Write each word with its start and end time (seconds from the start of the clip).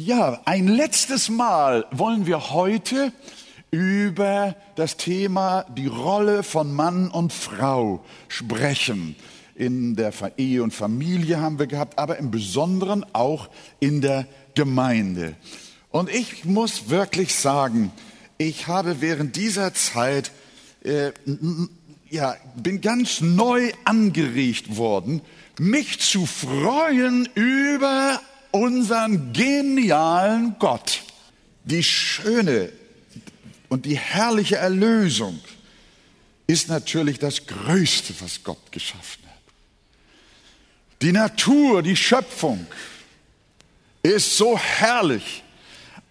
Ja, 0.00 0.40
ein 0.44 0.68
letztes 0.68 1.28
Mal 1.28 1.84
wollen 1.90 2.28
wir 2.28 2.50
heute 2.50 3.12
über 3.72 4.54
das 4.76 4.96
Thema 4.96 5.66
die 5.76 5.88
Rolle 5.88 6.44
von 6.44 6.72
Mann 6.72 7.10
und 7.10 7.32
Frau 7.32 8.04
sprechen. 8.28 9.16
In 9.56 9.96
der 9.96 10.12
Ehe 10.36 10.62
und 10.62 10.72
Familie 10.72 11.40
haben 11.40 11.58
wir 11.58 11.66
gehabt, 11.66 11.98
aber 11.98 12.16
im 12.18 12.30
Besonderen 12.30 13.04
auch 13.12 13.48
in 13.80 14.00
der 14.00 14.28
Gemeinde. 14.54 15.34
Und 15.90 16.10
ich 16.10 16.44
muss 16.44 16.90
wirklich 16.90 17.34
sagen, 17.34 17.90
ich 18.36 18.68
habe 18.68 19.00
während 19.00 19.34
dieser 19.34 19.74
Zeit, 19.74 20.30
äh, 20.84 21.10
ja, 22.08 22.36
bin 22.54 22.80
ganz 22.80 23.20
neu 23.20 23.72
angeregt 23.84 24.76
worden, 24.76 25.22
mich 25.58 25.98
zu 25.98 26.24
freuen 26.24 27.28
über 27.34 28.20
unseren 28.50 29.32
genialen 29.32 30.56
Gott. 30.58 31.02
Die 31.64 31.82
schöne 31.82 32.72
und 33.68 33.84
die 33.84 33.98
herrliche 33.98 34.56
Erlösung 34.56 35.38
ist 36.46 36.68
natürlich 36.68 37.18
das 37.18 37.46
Größte, 37.46 38.14
was 38.20 38.42
Gott 38.42 38.72
geschaffen 38.72 39.22
hat. 39.26 39.34
Die 41.02 41.12
Natur, 41.12 41.82
die 41.82 41.96
Schöpfung 41.96 42.66
ist 44.02 44.36
so 44.36 44.58
herrlich. 44.58 45.42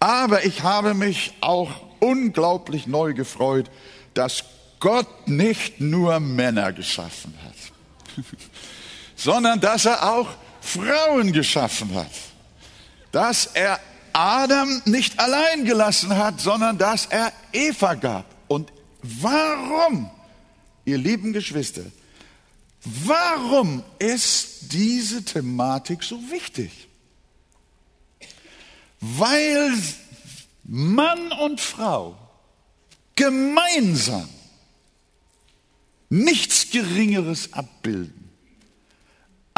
Aber 0.00 0.44
ich 0.44 0.62
habe 0.62 0.94
mich 0.94 1.32
auch 1.40 1.70
unglaublich 1.98 2.86
neu 2.86 3.14
gefreut, 3.14 3.68
dass 4.14 4.44
Gott 4.78 5.26
nicht 5.26 5.80
nur 5.80 6.20
Männer 6.20 6.72
geschaffen 6.72 7.34
hat, 7.44 8.24
sondern 9.16 9.60
dass 9.60 9.86
er 9.86 10.12
auch 10.12 10.28
Frauen 10.68 11.32
geschaffen 11.32 11.94
hat 11.94 12.10
dass 13.12 13.46
er 13.46 13.80
Adam 14.12 14.82
nicht 14.84 15.18
allein 15.18 15.64
gelassen 15.64 16.16
hat, 16.16 16.40
sondern 16.40 16.78
dass 16.78 17.06
er 17.06 17.32
Eva 17.52 17.94
gab. 17.94 18.26
Und 18.48 18.72
warum, 19.02 20.10
ihr 20.84 20.98
lieben 20.98 21.32
Geschwister, 21.32 21.82
warum 22.84 23.82
ist 23.98 24.72
diese 24.72 25.24
Thematik 25.24 26.02
so 26.02 26.18
wichtig? 26.30 26.88
Weil 29.00 29.72
Mann 30.64 31.32
und 31.32 31.60
Frau 31.60 32.16
gemeinsam 33.14 34.28
nichts 36.08 36.70
Geringeres 36.70 37.52
abbilden 37.52 38.17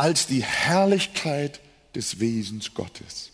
als 0.00 0.26
die 0.26 0.42
Herrlichkeit 0.42 1.60
des 1.94 2.20
Wesens 2.20 2.72
Gottes. 2.72 3.32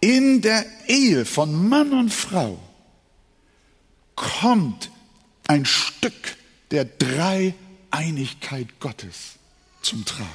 In 0.00 0.42
der 0.42 0.64
Ehe 0.86 1.24
von 1.24 1.68
Mann 1.68 1.92
und 1.92 2.10
Frau 2.12 2.60
kommt 4.14 4.92
ein 5.48 5.64
Stück 5.64 6.36
der 6.70 6.84
Dreieinigkeit 6.84 8.78
Gottes 8.78 9.32
zum 9.82 10.04
Tragen. 10.04 10.28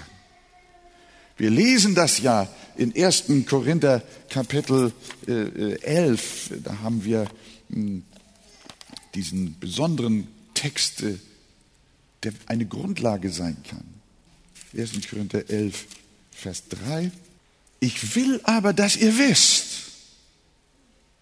Wir 1.37 1.49
lesen 1.49 1.95
das 1.95 2.19
ja 2.19 2.49
in 2.75 2.93
1. 2.93 3.31
Korinther 3.47 4.03
Kapitel 4.29 4.91
11. 5.27 6.51
Äh, 6.51 6.61
da 6.61 6.79
haben 6.79 7.05
wir 7.05 7.25
hm, 7.69 8.03
diesen 9.13 9.57
besonderen 9.61 10.27
Text, 10.53 11.03
äh, 11.03 11.15
der 12.25 12.33
eine 12.47 12.65
Grundlage 12.65 13.31
sein 13.31 13.57
kann. 13.69 13.85
1. 14.75 15.07
Korinther 15.09 15.49
11, 15.49 15.85
Vers 16.31 16.67
3. 16.69 17.11
Ich 17.79 18.15
will 18.15 18.41
aber, 18.43 18.73
dass 18.73 18.95
ihr 18.95 19.17
wisst, 19.17 19.83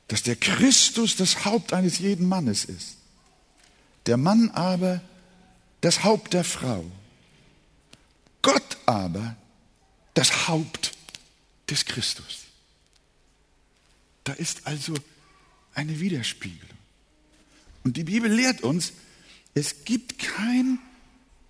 dass 0.07 0.23
der 0.23 0.35
Christus 0.35 1.15
das 1.15 1.45
Haupt 1.45 1.73
eines 1.73 1.99
jeden 1.99 2.27
Mannes 2.27 2.65
ist. 2.65 2.97
Der 4.05 4.17
Mann 4.17 4.49
aber 4.51 5.01
das 5.81 6.03
Haupt 6.03 6.33
der 6.33 6.43
Frau. 6.43 6.85
Gott 8.41 8.77
aber 8.85 9.35
das 10.13 10.47
Haupt 10.47 10.93
des 11.69 11.85
Christus. 11.85 12.43
Da 14.23 14.33
ist 14.33 14.67
also 14.67 14.93
eine 15.73 15.99
Widerspiegelung. 15.99 16.77
Und 17.83 17.97
die 17.97 18.03
Bibel 18.03 18.31
lehrt 18.31 18.61
uns, 18.61 18.93
es 19.53 19.83
gibt 19.85 20.19
kein 20.19 20.79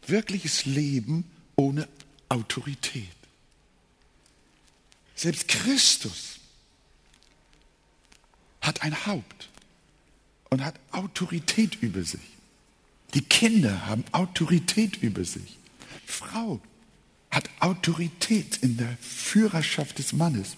wirkliches 0.10 0.66
Leben 0.66 1.26
ohne 1.56 1.88
Autorität. 2.30 3.10
Selbst 5.16 5.48
Christus 5.48 6.40
hat 8.62 8.82
ein 8.82 9.06
Haupt 9.06 9.50
und 10.50 10.64
hat 10.64 10.80
Autorität 10.92 11.82
über 11.82 12.04
sich. 12.04 12.20
Die 13.14 13.22
Kinder 13.22 13.86
haben 13.86 14.04
Autorität 14.12 14.98
über 14.98 15.24
sich. 15.24 15.58
Frau 16.06 16.62
hat 17.30 17.50
Autorität 17.60 18.58
in 18.58 18.78
der 18.78 18.98
Führerschaft 19.02 20.00
des 20.00 20.14
Mannes. 20.14 20.56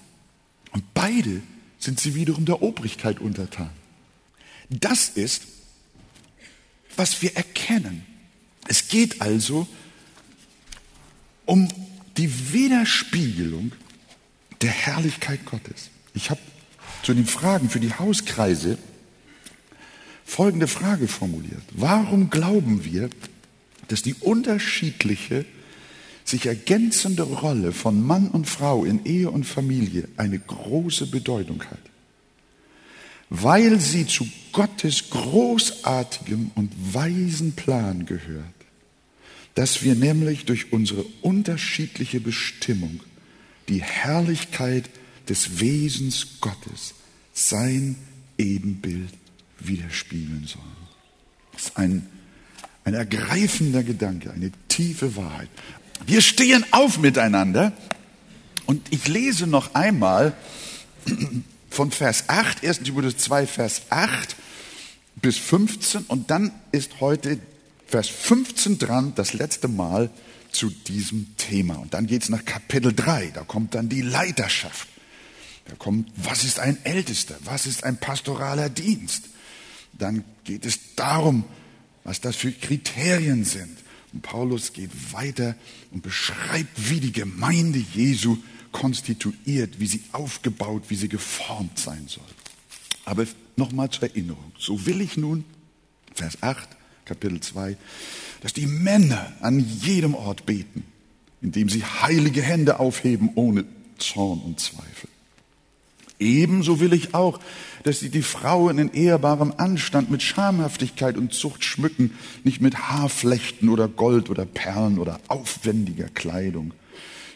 Und 0.72 0.94
beide 0.94 1.42
sind 1.80 2.00
sie 2.00 2.16
wiederum 2.16 2.46
der 2.46 2.62
Obrigkeit 2.62 3.20
untertan. 3.20 3.72
Das 4.70 5.10
ist, 5.10 5.44
was 6.96 7.22
wir 7.22 7.36
erkennen. 7.36 8.06
Es 8.68 8.88
geht 8.88 9.22
also 9.22 9.68
um 11.46 11.68
die 12.18 12.54
Widerspiegelung 12.54 13.72
der 14.62 14.72
Herrlichkeit 14.72 15.46
Gottes. 15.46 15.90
Ich 16.14 16.30
habe 16.30 16.40
zu 17.04 17.14
den 17.14 17.26
Fragen 17.26 17.70
für 17.70 17.80
die 17.80 17.94
Hauskreise 17.94 18.78
folgende 20.26 20.68
Frage 20.68 21.08
formuliert. 21.08 21.64
Warum 21.72 22.30
glauben 22.30 22.84
wir, 22.84 23.10
dass 23.88 24.02
die 24.02 24.16
unterschiedliche, 24.16 25.46
sich 26.24 26.48
ergänzende 26.48 27.22
Rolle 27.22 27.72
von 27.72 28.02
Mann 28.02 28.30
und 28.30 28.50
Frau 28.50 28.84
in 28.84 29.06
Ehe 29.06 29.30
und 29.30 29.44
Familie 29.44 30.08
eine 30.18 30.40
große 30.40 31.06
Bedeutung 31.08 31.64
hat? 31.66 31.80
Weil 33.30 33.80
sie 33.80 34.06
zu 34.06 34.28
Gottes 34.52 35.10
großartigem 35.10 36.52
und 36.56 36.72
weisen 36.94 37.54
Plan 37.54 38.06
gehört, 38.06 38.46
dass 39.56 39.84
wir 39.84 39.96
nämlich 39.96 40.46
durch 40.46 40.72
unsere 40.72 41.04
unterschiedliche 41.22 42.20
Bestimmung 42.20 43.02
die 43.68 43.82
Herrlichkeit 43.82 44.90
des 45.28 45.60
Wesens 45.60 46.40
Gottes, 46.42 46.94
sein 47.34 47.96
Ebenbild 48.38 49.10
widerspiegeln 49.60 50.46
sollen. 50.46 50.64
Das 51.54 51.64
ist 51.64 51.78
ein, 51.78 52.08
ein 52.84 52.94
ergreifender 52.94 53.84
Gedanke, 53.84 54.32
eine 54.32 54.52
tiefe 54.68 55.16
Wahrheit. 55.16 55.50
Wir 56.06 56.22
stehen 56.22 56.66
auf 56.72 57.00
miteinander 57.00 57.74
und 58.66 58.86
ich 58.92 59.08
lese 59.08 59.48
noch 59.48 59.74
einmal 59.74 60.34
von 61.76 61.92
Vers 61.92 62.26
8, 62.28 62.66
1. 62.66 62.80
Timotheus 62.84 63.18
2, 63.18 63.46
Vers 63.48 63.82
8 63.90 64.36
bis 65.18 65.38
15 65.38 66.04
und 66.04 66.32
dann 66.32 66.52
ist 66.72 67.02
heute 67.02 67.40
Vers 67.86 68.08
15 68.08 68.80
dran, 68.80 69.14
das 69.16 69.34
letzte 69.34 69.68
Mal 69.68 70.10
zu 70.52 70.70
diesem 70.70 71.36
Thema. 71.36 71.76
Und 71.76 71.94
dann 71.94 72.08
geht 72.08 72.24
es 72.24 72.30
nach 72.30 72.46
Kapitel 72.46 72.94
3, 72.94 73.32
da 73.34 73.42
kommt 73.42 73.76
dann 73.76 73.90
die 73.90 74.02
Leiterschaft. 74.02 74.88
Da 75.66 75.76
kommt, 75.76 76.10
was 76.16 76.46
ist 76.46 76.60
ein 76.60 76.78
Ältester? 76.86 77.36
Was 77.44 77.66
ist 77.66 77.84
ein 77.84 77.98
pastoraler 77.98 78.70
Dienst? 78.70 79.26
Dann 79.94 80.24
geht 80.46 80.66
es 80.66 80.96
darum, 80.96 81.44
was 82.04 82.22
das 82.22 82.38
für 82.38 82.52
Kriterien 82.52 83.44
sind. 83.44 83.78
Und 84.14 84.22
Paulus 84.22 84.72
geht 84.72 84.92
weiter 85.12 85.56
und 85.92 86.04
beschreibt, 86.04 86.90
wie 86.90 87.02
die 87.02 87.12
Gemeinde 87.12 87.84
Jesu 87.94 88.38
konstituiert, 88.76 89.80
wie 89.80 89.88
sie 89.88 90.04
aufgebaut, 90.12 90.84
wie 90.90 90.96
sie 90.96 91.08
geformt 91.08 91.80
sein 91.80 92.08
soll. 92.08 92.24
Aber 93.06 93.26
nochmal 93.56 93.90
zur 93.90 94.10
Erinnerung. 94.10 94.52
So 94.60 94.86
will 94.86 95.00
ich 95.00 95.16
nun, 95.16 95.46
Vers 96.14 96.44
8, 96.44 96.68
Kapitel 97.06 97.40
2, 97.40 97.78
dass 98.42 98.52
die 98.52 98.68
Männer 98.68 99.32
an 99.40 99.66
jedem 99.82 100.14
Ort 100.14 100.46
beten, 100.46 100.84
indem 101.42 101.70
sie 101.70 101.86
heilige 101.86 102.42
Hände 102.42 102.82
aufheben 102.82 103.30
ohne 103.36 103.64
Zorn 103.98 104.42
und 104.42 104.60
Zweifel. 104.60 105.10
Ebenso 106.20 106.82
will 106.82 106.92
ich 106.92 107.14
auch, 107.14 107.40
dass 107.84 108.02
sie 108.02 108.10
die 108.10 108.24
Frauen 108.24 108.78
in 108.78 108.92
ehrbarem 108.92 109.54
Anstand 109.56 110.12
mit 110.12 110.22
Schamhaftigkeit 110.22 111.16
und 111.16 111.34
Zucht 111.34 111.64
schmücken, 111.64 112.12
nicht 112.44 112.60
mit 112.60 112.76
Haarflechten 112.76 113.70
oder 113.70 113.88
Gold 113.88 114.30
oder 114.30 114.46
Perlen 114.46 115.00
oder 115.00 115.22
aufwendiger 115.30 116.10
Kleidung, 116.10 116.74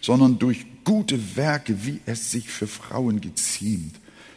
sondern 0.02 0.38
durch 0.38 0.66
gute 0.84 1.36
Werke, 1.36 1.86
wie 1.86 2.00
es 2.06 2.32
sich 2.32 2.50
für 2.50 2.68
Frauen 2.68 3.22
geziemt, 3.22 3.96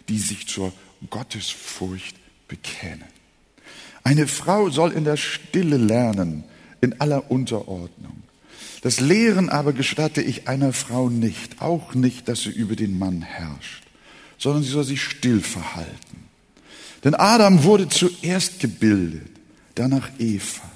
die 0.08 0.18
sich 0.18 0.46
zur 0.46 0.72
Gottesfurcht 1.10 2.16
bekennen. 2.48 3.04
Eine 4.04 4.26
Frau 4.26 4.70
soll 4.70 4.92
in 4.92 5.04
der 5.04 5.16
Stille 5.16 5.76
lernen, 5.76 6.44
in 6.80 7.00
aller 7.00 7.30
Unterordnung. 7.30 8.22
Das 8.82 8.98
Lehren 8.98 9.48
aber 9.48 9.72
gestatte 9.72 10.22
ich 10.22 10.48
einer 10.48 10.72
Frau 10.72 11.08
nicht, 11.08 11.62
auch 11.62 11.94
nicht, 11.94 12.28
dass 12.28 12.42
sie 12.42 12.50
über 12.50 12.74
den 12.74 12.98
Mann 12.98 13.22
herrscht, 13.22 13.84
sondern 14.38 14.64
sie 14.64 14.70
soll 14.70 14.84
sich 14.84 15.02
still 15.02 15.40
verhalten. 15.40 16.28
Denn 17.04 17.14
Adam 17.14 17.62
wurde 17.62 17.88
zuerst 17.88 18.60
gebildet, 18.60 19.30
danach 19.76 20.10
Eva. 20.18 20.70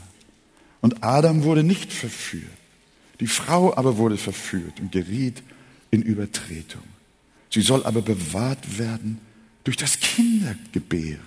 Und 0.81 1.03
Adam 1.03 1.43
wurde 1.43 1.65
nicht 1.65 1.93
verführt. 1.93 2.45
Die 3.19 3.27
Frau 3.27 3.77
aber 3.77 3.97
wurde 3.97 4.17
verführt 4.17 4.79
und 4.81 4.93
geriet 4.93 5.43
in 5.97 6.03
Übertretung. 6.03 6.83
Sie 7.51 7.63
soll 7.63 7.87
aber 7.87 8.03
bewahrt 8.03 8.79
werden 8.79 9.19
durch 9.65 9.79
das 9.79 9.99
Kindergebären, 9.99 11.25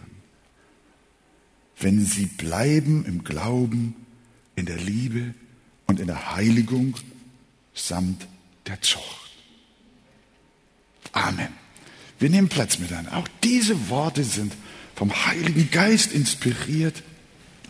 wenn 1.79 2.05
sie 2.05 2.27
bleiben 2.27 3.03
im 3.05 3.23
Glauben, 3.23 3.95
in 4.55 4.67
der 4.67 4.77
Liebe 4.77 5.33
und 5.87 5.99
in 5.99 6.05
der 6.05 6.35
Heiligung 6.35 6.95
samt 7.73 8.27
der 8.67 8.79
Zucht. 8.81 9.31
Amen. 11.13 11.47
Wir 12.19 12.29
nehmen 12.29 12.49
Platz 12.49 12.77
miteinander. 12.77 13.17
Auch 13.17 13.27
diese 13.43 13.89
Worte 13.89 14.23
sind 14.23 14.53
vom 14.93 15.11
Heiligen 15.25 15.71
Geist 15.71 16.11
inspiriert. 16.11 17.01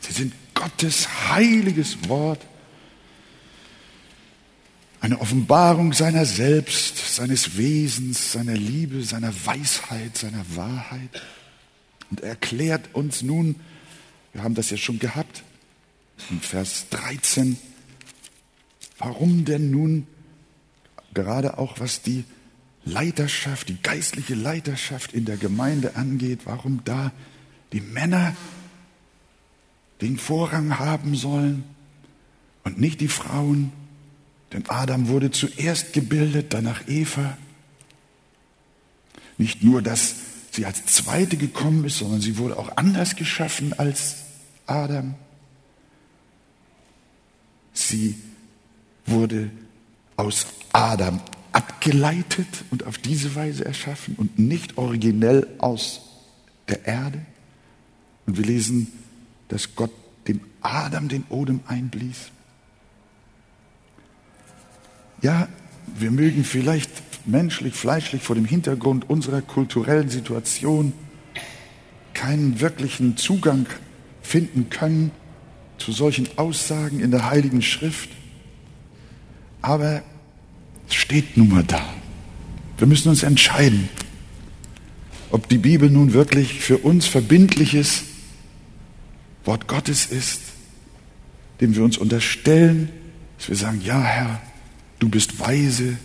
Sie 0.01 0.11
sind 0.11 0.33
Gottes 0.53 1.29
heiliges 1.29 2.09
Wort. 2.09 2.45
Eine 5.09 5.21
Offenbarung 5.21 5.93
seiner 5.93 6.23
selbst, 6.23 7.15
seines 7.15 7.57
Wesens, 7.57 8.31
seiner 8.31 8.53
Liebe, 8.53 9.01
seiner 9.01 9.33
Weisheit, 9.43 10.15
seiner 10.15 10.45
Wahrheit. 10.55 11.23
Und 12.11 12.21
er 12.21 12.29
erklärt 12.29 12.93
uns 12.93 13.23
nun, 13.23 13.55
wir 14.33 14.43
haben 14.43 14.53
das 14.53 14.69
ja 14.69 14.77
schon 14.77 14.99
gehabt, 14.99 15.41
in 16.29 16.39
Vers 16.41 16.89
13, 16.91 17.57
warum 18.99 19.45
denn 19.45 19.71
nun 19.71 20.05
gerade 21.15 21.57
auch 21.57 21.79
was 21.79 22.03
die 22.03 22.23
Leiterschaft, 22.85 23.69
die 23.69 23.81
geistliche 23.81 24.35
Leiterschaft 24.35 25.13
in 25.13 25.25
der 25.25 25.37
Gemeinde 25.37 25.95
angeht, 25.95 26.41
warum 26.45 26.81
da 26.85 27.11
die 27.73 27.81
Männer 27.81 28.35
den 30.01 30.19
Vorrang 30.19 30.77
haben 30.77 31.15
sollen 31.15 31.63
und 32.63 32.79
nicht 32.79 33.01
die 33.01 33.07
Frauen. 33.07 33.71
Denn 34.53 34.67
Adam 34.67 35.07
wurde 35.07 35.31
zuerst 35.31 35.93
gebildet, 35.93 36.53
danach 36.53 36.87
Eva. 36.87 37.37
Nicht 39.37 39.63
nur, 39.63 39.81
dass 39.81 40.15
sie 40.51 40.65
als 40.65 40.85
Zweite 40.85 41.37
gekommen 41.37 41.85
ist, 41.85 41.99
sondern 41.99 42.21
sie 42.21 42.37
wurde 42.37 42.57
auch 42.57 42.75
anders 42.75 43.15
geschaffen 43.15 43.73
als 43.77 44.17
Adam. 44.65 45.15
Sie 47.73 48.17
wurde 49.05 49.51
aus 50.17 50.47
Adam 50.73 51.21
abgeleitet 51.51 52.47
und 52.71 52.85
auf 52.85 52.97
diese 52.97 53.35
Weise 53.35 53.65
erschaffen 53.65 54.15
und 54.15 54.37
nicht 54.37 54.77
originell 54.77 55.47
aus 55.59 56.01
der 56.67 56.85
Erde. 56.85 57.25
Und 58.25 58.37
wir 58.37 58.45
lesen, 58.45 58.91
dass 59.47 59.75
Gott 59.75 59.91
dem 60.27 60.41
Adam 60.61 61.07
den 61.07 61.23
Odem 61.29 61.61
einblies. 61.67 62.31
Ja, 65.21 65.47
wir 65.97 66.11
mögen 66.11 66.43
vielleicht 66.43 66.89
menschlich, 67.25 67.73
fleischlich 67.73 68.21
vor 68.21 68.35
dem 68.35 68.45
Hintergrund 68.45 69.09
unserer 69.09 69.41
kulturellen 69.41 70.09
Situation 70.09 70.93
keinen 72.13 72.59
wirklichen 72.59 73.17
Zugang 73.17 73.65
finden 74.21 74.69
können 74.69 75.11
zu 75.77 75.91
solchen 75.91 76.27
Aussagen 76.37 76.99
in 76.99 77.11
der 77.11 77.29
Heiligen 77.29 77.61
Schrift. 77.61 78.09
Aber 79.61 80.03
es 80.87 80.95
steht 80.95 81.37
nun 81.37 81.49
mal 81.49 81.63
da. 81.63 81.81
Wir 82.77 82.87
müssen 82.87 83.09
uns 83.09 83.23
entscheiden, 83.23 83.89
ob 85.31 85.47
die 85.49 85.57
Bibel 85.57 85.89
nun 85.89 86.13
wirklich 86.13 86.59
für 86.61 86.77
uns 86.77 87.05
verbindliches 87.07 88.03
Wort 89.45 89.67
Gottes 89.67 90.05
ist, 90.05 90.41
dem 91.61 91.75
wir 91.75 91.83
uns 91.83 91.97
unterstellen, 91.97 92.89
dass 93.37 93.49
wir 93.49 93.55
sagen, 93.55 93.81
ja 93.83 94.01
Herr, 94.01 94.41
du 94.99 95.09
bist 95.09 95.39
weise, 95.39 95.97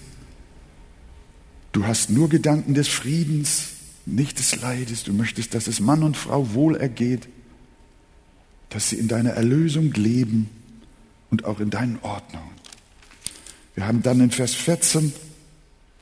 du 1.73 1.87
hast 1.87 2.11
nur 2.11 2.29
Gedanken 2.29 2.75
des 2.75 2.89
Friedens, 2.89 3.69
nicht 4.07 4.39
des 4.39 4.57
Leides, 4.61 5.05
du 5.05 5.13
möchtest, 5.13 5.55
dass 5.55 5.67
es 5.67 5.81
Mann 5.81 6.03
und 6.03 6.17
Frau 6.17 6.55
wohl 6.55 6.77
ergeht, 6.77 7.29
dass 8.71 8.91
sie 8.91 8.97
in 8.97 9.09
deiner 9.09 9.31
Erlösung 9.31 9.93
leben 9.93 10.49
und 11.31 11.45
auch 11.45 11.61
in 11.61 11.71
deinen 11.71 11.99
Ordnungen. 12.03 12.55
Wir 13.75 13.87
haben 13.87 14.03
dann 14.03 14.21
in 14.21 14.31
Vers 14.31 14.55
14, 14.55 15.13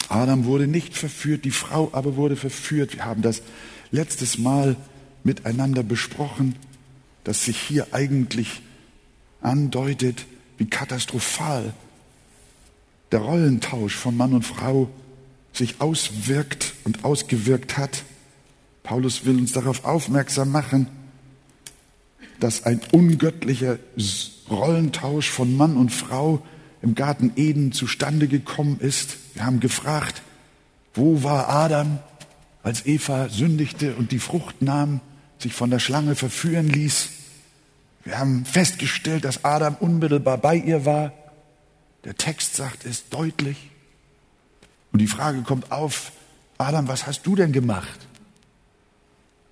Adam 0.09 0.45
wurde 0.45 0.67
nicht 0.67 0.97
verführt, 0.97 1.45
die 1.45 1.51
Frau 1.51 1.91
aber 1.93 2.17
wurde 2.17 2.37
verführt. 2.37 2.95
Wir 2.95 3.05
haben 3.05 3.23
das 3.23 3.43
letztes 3.91 4.37
Mal 4.37 4.77
miteinander 5.25 5.83
besprochen, 5.83 6.57
dass 7.25 7.45
sich 7.45 7.57
hier 7.57 7.89
eigentlich 7.93 8.61
andeutet, 9.41 10.27
wie 10.59 10.67
katastrophal 10.67 11.73
der 13.13 13.21
Rollentausch 13.21 13.95
von 13.95 14.17
Mann 14.17 14.33
und 14.33 14.45
Frau 14.45 14.89
sich 15.53 15.81
auswirkt 15.81 16.73
und 16.85 17.05
ausgewirkt 17.05 17.77
hat. 17.77 18.05
Paulus 18.83 19.25
will 19.25 19.39
uns 19.39 19.53
darauf 19.53 19.85
aufmerksam 19.85 20.51
machen, 20.51 20.87
dass 22.41 22.65
ein 22.65 22.81
ungöttlicher 22.91 23.79
Rollentausch 24.51 25.31
von 25.31 25.57
Mann 25.57 25.77
und 25.77 25.91
Frau 25.91 26.43
im 26.81 26.95
Garten 26.95 27.33
Eden 27.37 27.73
zustande 27.73 28.27
gekommen 28.27 28.81
ist. 28.81 29.17
Wir 29.35 29.47
haben 29.47 29.61
gefragt, 29.61 30.23
wo 30.95 31.23
war 31.23 31.49
Adam, 31.49 32.01
als 32.63 32.87
Eva 32.87 33.29
sündigte 33.29 33.95
und 33.95 34.13
die 34.13 34.19
Frucht 34.19 34.63
nahm, 34.63 35.01
sich 35.39 35.53
von 35.53 35.71
der 35.71 35.79
Schlange 35.79 36.15
verführen 36.15 36.69
ließ. 36.69 37.09
Wir 38.05 38.19
haben 38.19 38.45
festgestellt, 38.45 39.25
dass 39.25 39.45
Adam 39.45 39.77
unmittelbar 39.79 40.39
bei 40.39 40.57
ihr 40.57 40.85
war. 40.85 41.13
Der 42.05 42.17
Text 42.17 42.57
sagt 42.57 42.85
es 42.85 43.09
deutlich. 43.09 43.71
Und 44.93 44.99
die 44.99 45.07
Frage 45.07 45.43
kommt 45.43 45.73
auf, 45.73 46.13
Adam, 46.59 46.89
was 46.89 47.07
hast 47.07 47.27
du 47.27 47.35
denn 47.35 47.53
gemacht, 47.53 48.07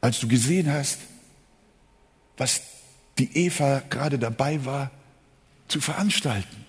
als 0.00 0.20
du 0.20 0.28
gesehen 0.28 0.70
hast, 0.70 0.98
was 2.36 2.62
die 3.18 3.36
Eva 3.36 3.82
gerade 3.90 4.18
dabei 4.18 4.64
war 4.64 4.90
zu 5.68 5.80
veranstalten? 5.80 6.64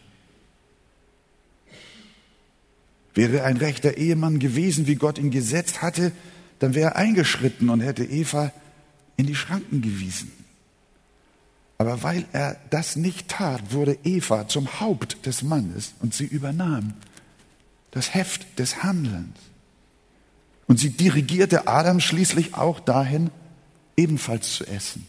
Wäre 3.13 3.44
ein 3.44 3.57
rechter 3.57 3.98
Ehemann 3.98 4.39
gewesen, 4.39 4.88
wie 4.88 4.95
Gott 4.95 5.18
ihn 5.18 5.31
gesetzt 5.31 5.81
hatte, 5.81 6.13
dann 6.60 6.76
wäre 6.76 6.92
er 6.92 6.95
eingeschritten 6.95 7.69
und 7.69 7.81
hätte 7.81 8.06
Eva 8.06 8.54
in 9.18 9.28
die 9.28 9.35
Schranken 9.35 9.81
gewiesen. 9.81 10.31
Aber 11.81 12.04
weil 12.04 12.26
er 12.31 12.57
das 12.69 12.95
nicht 12.95 13.28
tat, 13.28 13.73
wurde 13.73 13.97
Eva 14.04 14.47
zum 14.47 14.80
Haupt 14.80 15.26
des 15.26 15.42
Mannes 15.42 15.95
und 16.00 16.14
sie 16.14 16.26
übernahm 16.26 16.94
das 17.90 18.14
Heft 18.14 18.59
des 18.59 18.83
Handelns. 18.83 19.35
Und 20.68 20.80
sie 20.80 20.92
dirigierte 20.92 21.68
Adam 21.68 22.00
schließlich 22.00 22.54
auch 22.54 22.80
dahin, 22.80 23.31
ebenfalls 23.97 24.54
zu 24.54 24.68
essen. 24.68 25.07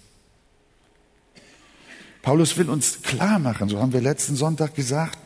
Paulus 2.23 2.57
will 2.57 2.71
uns 2.71 3.03
klar 3.03 3.39
machen, 3.39 3.69
so 3.69 3.79
haben 3.79 3.93
wir 3.93 4.01
letzten 4.01 4.35
Sonntag 4.35 4.75
gesagt, 4.75 5.19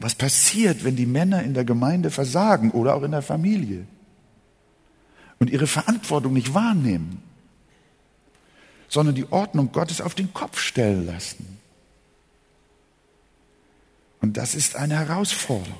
was 0.00 0.14
passiert, 0.14 0.84
wenn 0.84 0.96
die 0.96 1.04
Männer 1.04 1.42
in 1.42 1.52
der 1.52 1.66
Gemeinde 1.66 2.10
versagen 2.10 2.70
oder 2.70 2.94
auch 2.94 3.02
in 3.02 3.10
der 3.10 3.20
Familie 3.20 3.86
und 5.38 5.50
ihre 5.50 5.66
Verantwortung 5.66 6.32
nicht 6.32 6.54
wahrnehmen, 6.54 7.22
sondern 8.88 9.14
die 9.14 9.30
Ordnung 9.30 9.72
Gottes 9.72 10.00
auf 10.00 10.14
den 10.14 10.32
Kopf 10.32 10.58
stellen 10.58 11.06
lassen. 11.06 11.58
Und 14.20 14.36
das 14.36 14.54
ist 14.54 14.76
eine 14.76 14.96
Herausforderung. 14.96 15.76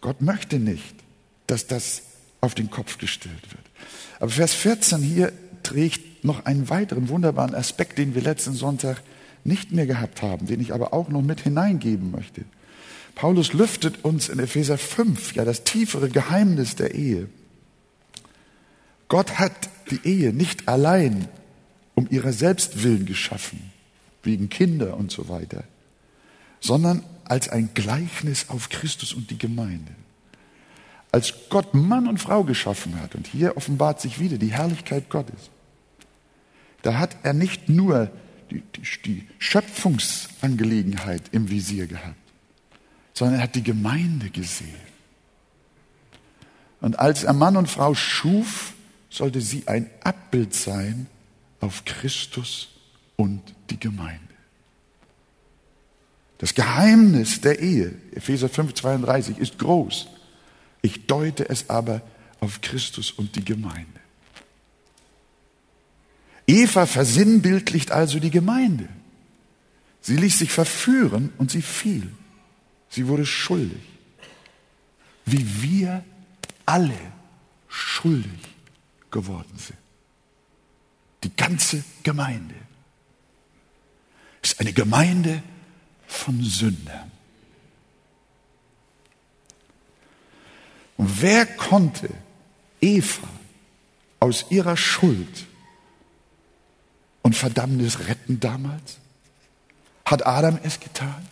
Gott 0.00 0.20
möchte 0.20 0.58
nicht, 0.58 0.94
dass 1.46 1.66
das 1.66 2.02
auf 2.40 2.54
den 2.54 2.70
Kopf 2.70 2.98
gestellt 2.98 3.52
wird. 3.52 3.64
Aber 4.18 4.30
Vers 4.30 4.54
14 4.54 5.00
hier 5.02 5.32
trägt 5.62 6.24
noch 6.24 6.44
einen 6.44 6.70
weiteren 6.70 7.08
wunderbaren 7.08 7.54
Aspekt, 7.54 7.98
den 7.98 8.14
wir 8.14 8.22
letzten 8.22 8.54
Sonntag 8.54 9.02
nicht 9.44 9.72
mehr 9.72 9.86
gehabt 9.86 10.22
haben, 10.22 10.46
den 10.46 10.60
ich 10.60 10.72
aber 10.72 10.92
auch 10.92 11.08
noch 11.08 11.22
mit 11.22 11.40
hineingeben 11.40 12.10
möchte. 12.10 12.44
Paulus 13.14 13.52
lüftet 13.52 14.04
uns 14.04 14.28
in 14.28 14.38
Epheser 14.38 14.78
5 14.78 15.34
ja 15.34 15.44
das 15.44 15.64
tiefere 15.64 16.08
Geheimnis 16.08 16.76
der 16.76 16.94
Ehe. 16.94 17.28
Gott 19.12 19.38
hat 19.38 19.68
die 19.90 20.00
Ehe 20.08 20.32
nicht 20.32 20.68
allein 20.68 21.28
um 21.94 22.08
ihrer 22.08 22.32
selbst 22.32 22.82
willen 22.82 23.04
geschaffen, 23.04 23.70
wegen 24.22 24.48
Kinder 24.48 24.96
und 24.96 25.12
so 25.12 25.28
weiter, 25.28 25.64
sondern 26.60 27.04
als 27.24 27.50
ein 27.50 27.74
Gleichnis 27.74 28.46
auf 28.48 28.70
Christus 28.70 29.12
und 29.12 29.30
die 29.30 29.36
Gemeinde. 29.36 29.92
Als 31.10 31.34
Gott 31.50 31.74
Mann 31.74 32.08
und 32.08 32.20
Frau 32.22 32.42
geschaffen 32.42 32.98
hat, 33.02 33.14
und 33.14 33.26
hier 33.26 33.58
offenbart 33.58 34.00
sich 34.00 34.18
wieder 34.18 34.38
die 34.38 34.54
Herrlichkeit 34.54 35.10
Gottes, 35.10 35.50
da 36.80 36.98
hat 36.98 37.14
er 37.22 37.34
nicht 37.34 37.68
nur 37.68 38.10
die, 38.50 38.62
die, 38.76 39.02
die 39.04 39.28
Schöpfungsangelegenheit 39.38 41.24
im 41.32 41.50
Visier 41.50 41.86
gehabt, 41.86 42.16
sondern 43.12 43.40
er 43.40 43.42
hat 43.42 43.56
die 43.56 43.62
Gemeinde 43.62 44.30
gesehen. 44.30 44.72
Und 46.80 46.98
als 46.98 47.24
er 47.24 47.34
Mann 47.34 47.58
und 47.58 47.68
Frau 47.68 47.94
schuf, 47.94 48.72
sollte 49.12 49.42
sie 49.42 49.68
ein 49.68 49.90
Abbild 50.02 50.54
sein 50.54 51.06
auf 51.60 51.84
Christus 51.84 52.68
und 53.16 53.42
die 53.68 53.78
Gemeinde. 53.78 54.18
Das 56.38 56.54
Geheimnis 56.54 57.40
der 57.40 57.60
Ehe, 57.60 57.94
Epheser 58.12 58.48
5, 58.48 58.74
32, 58.74 59.38
ist 59.38 59.58
groß. 59.58 60.08
Ich 60.80 61.06
deute 61.06 61.48
es 61.48 61.70
aber 61.70 62.00
auf 62.40 62.62
Christus 62.62 63.12
und 63.12 63.36
die 63.36 63.44
Gemeinde. 63.44 64.00
Eva 66.46 66.86
versinnbildlicht 66.86 67.92
also 67.92 68.18
die 68.18 68.30
Gemeinde. 68.30 68.88
Sie 70.00 70.16
ließ 70.16 70.38
sich 70.38 70.50
verführen 70.50 71.32
und 71.38 71.50
sie 71.50 71.62
fiel. 71.62 72.10
Sie 72.88 73.06
wurde 73.06 73.26
schuldig. 73.26 73.82
Wie 75.24 75.62
wir 75.62 76.02
alle 76.66 76.98
schuldig 77.68 78.51
geworden 79.12 79.56
sind. 79.56 79.78
Die 81.22 81.36
ganze 81.36 81.84
Gemeinde 82.02 82.56
ist 84.42 84.58
eine 84.58 84.72
Gemeinde 84.72 85.42
von 86.08 86.42
Sündern. 86.42 87.12
Und 90.96 91.22
wer 91.22 91.46
konnte 91.46 92.10
Eva 92.80 93.28
aus 94.18 94.46
ihrer 94.50 94.76
Schuld 94.76 95.46
und 97.22 97.36
Verdammnis 97.36 98.00
retten 98.08 98.40
damals? 98.40 98.98
Hat 100.04 100.26
Adam 100.26 100.58
es 100.64 100.80
getan? 100.80 101.26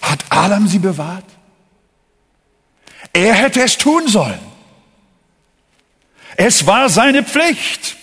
Hat 0.00 0.24
Adam 0.30 0.66
sie 0.68 0.78
bewahrt? 0.78 1.26
Er 3.12 3.34
hätte 3.34 3.62
es 3.62 3.76
tun 3.76 4.06
sollen. 4.06 4.49
Es 6.36 6.66
war 6.66 6.88
seine 6.88 7.24
Pflicht, 7.24 7.96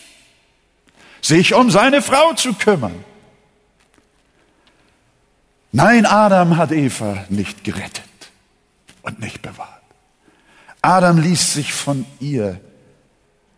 sich 1.22 1.54
um 1.54 1.72
seine 1.72 2.02
Frau 2.02 2.34
zu 2.34 2.54
kümmern. 2.54 3.04
Nein, 5.72 6.06
Adam 6.06 6.58
hat 6.58 6.72
Eva 6.72 7.26
nicht 7.30 7.64
gerettet 7.64 8.04
und 9.02 9.20
nicht 9.20 9.42
bewahrt. 9.42 9.82
Adam 10.82 11.18
ließ 11.18 11.54
sich 11.54 11.74
von 11.74 12.06
ihr 12.20 12.60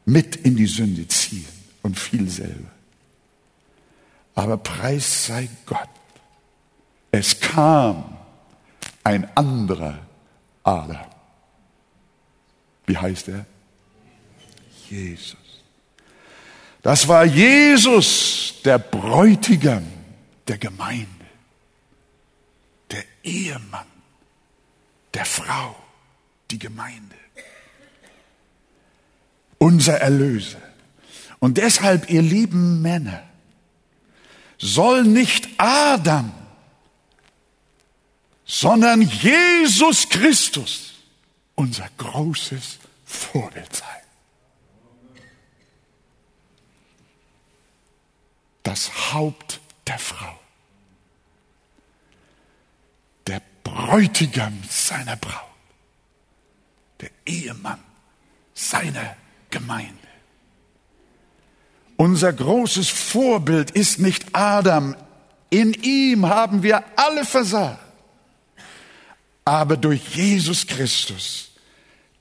mit 0.06 0.36
in 0.36 0.56
die 0.56 0.66
Sünde 0.66 1.08
ziehen 1.08 1.48
und 1.84 2.00
fiel 2.00 2.30
selber. 2.30 2.70
Aber 4.36 4.58
preis 4.58 5.26
sei 5.28 5.50
Gott, 5.66 5.90
es 7.12 7.40
kam 7.40 8.18
ein 9.04 9.28
anderer 9.36 10.00
Adam. 10.64 11.06
Wie 12.86 12.98
heißt 12.98 13.28
er? 13.30 13.46
Jesus. 14.90 15.38
Das 16.82 17.08
war 17.08 17.26
Jesus, 17.26 18.56
der 18.64 18.80
Bräutigam 18.80 19.86
der 20.48 20.58
Gemeinde, 20.58 21.08
der 22.90 23.04
Ehemann 23.24 23.86
der 25.14 25.26
Frau, 25.26 25.76
die 26.52 26.60
Gemeinde, 26.60 27.16
unser 29.58 30.00
Erlöser. 30.00 30.62
Und 31.40 31.58
deshalb, 31.58 32.10
ihr 32.10 32.22
lieben 32.22 32.82
Männer, 32.82 33.24
soll 34.58 35.04
nicht 35.04 35.48
Adam, 35.58 36.32
sondern 38.46 39.02
Jesus 39.02 40.10
Christus 40.10 40.94
unser 41.56 41.88
großes 41.98 42.80
Vorbild 43.06 43.76
sein. 43.76 43.99
Das 48.64 49.14
Haupt 49.14 49.60
der 49.88 50.00
Frau. 50.00 50.40
Der 53.28 53.42
Bräutigam 53.64 54.62
seiner 54.70 55.16
Braut. 55.16 55.36
Der 57.02 57.10
Ehemann 57.26 57.80
seiner 58.54 59.16
Gemeinde. 59.50 59.96
Unser 61.96 62.32
großes 62.34 62.90
Vorbild 62.90 63.72
ist 63.72 64.00
nicht 64.00 64.28
Adam. 64.34 64.96
In 65.50 65.74
ihm 65.74 66.28
haben 66.28 66.64
wir 66.64 66.84
alle 66.98 67.26
versagt. 67.26 67.84
Aber 69.46 69.78
durch 69.78 70.16
Jesus 70.16 70.68
Christus, 70.68 71.52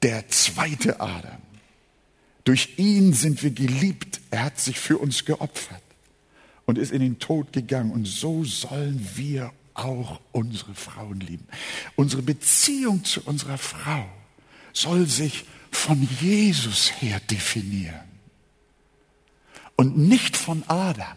der 0.03 0.29
zweite 0.29 1.01
Adam, 1.01 1.43
durch 2.45 2.79
ihn 2.79 3.13
sind 3.13 3.43
wir 3.43 3.51
geliebt. 3.51 4.21
Er 4.31 4.45
hat 4.45 4.59
sich 4.59 4.81
für 4.81 4.97
uns 4.99 5.25
geopfert 5.25 5.83
und 6.69 6.77
ist 6.77 6.93
in 6.93 7.01
den 7.01 7.19
Tod 7.19 7.55
gegangen. 7.55 7.93
Und 7.93 8.07
so 8.07 8.45
sollen 8.45 9.09
wir 9.15 9.55
auch 9.73 10.21
unsere 10.33 10.75
Frauen 10.75 11.19
lieben. 11.19 11.49
Unsere 11.97 12.21
Beziehung 12.21 13.05
zu 13.05 13.23
unserer 13.23 13.57
Frau 13.57 14.05
soll 14.75 15.07
sich 15.07 15.47
von 15.71 16.07
Jesus 16.21 16.93
her 17.01 17.21
definieren 17.21 18.07
und 19.77 19.97
nicht 19.97 20.37
von 20.37 20.63
Adam. 20.67 21.17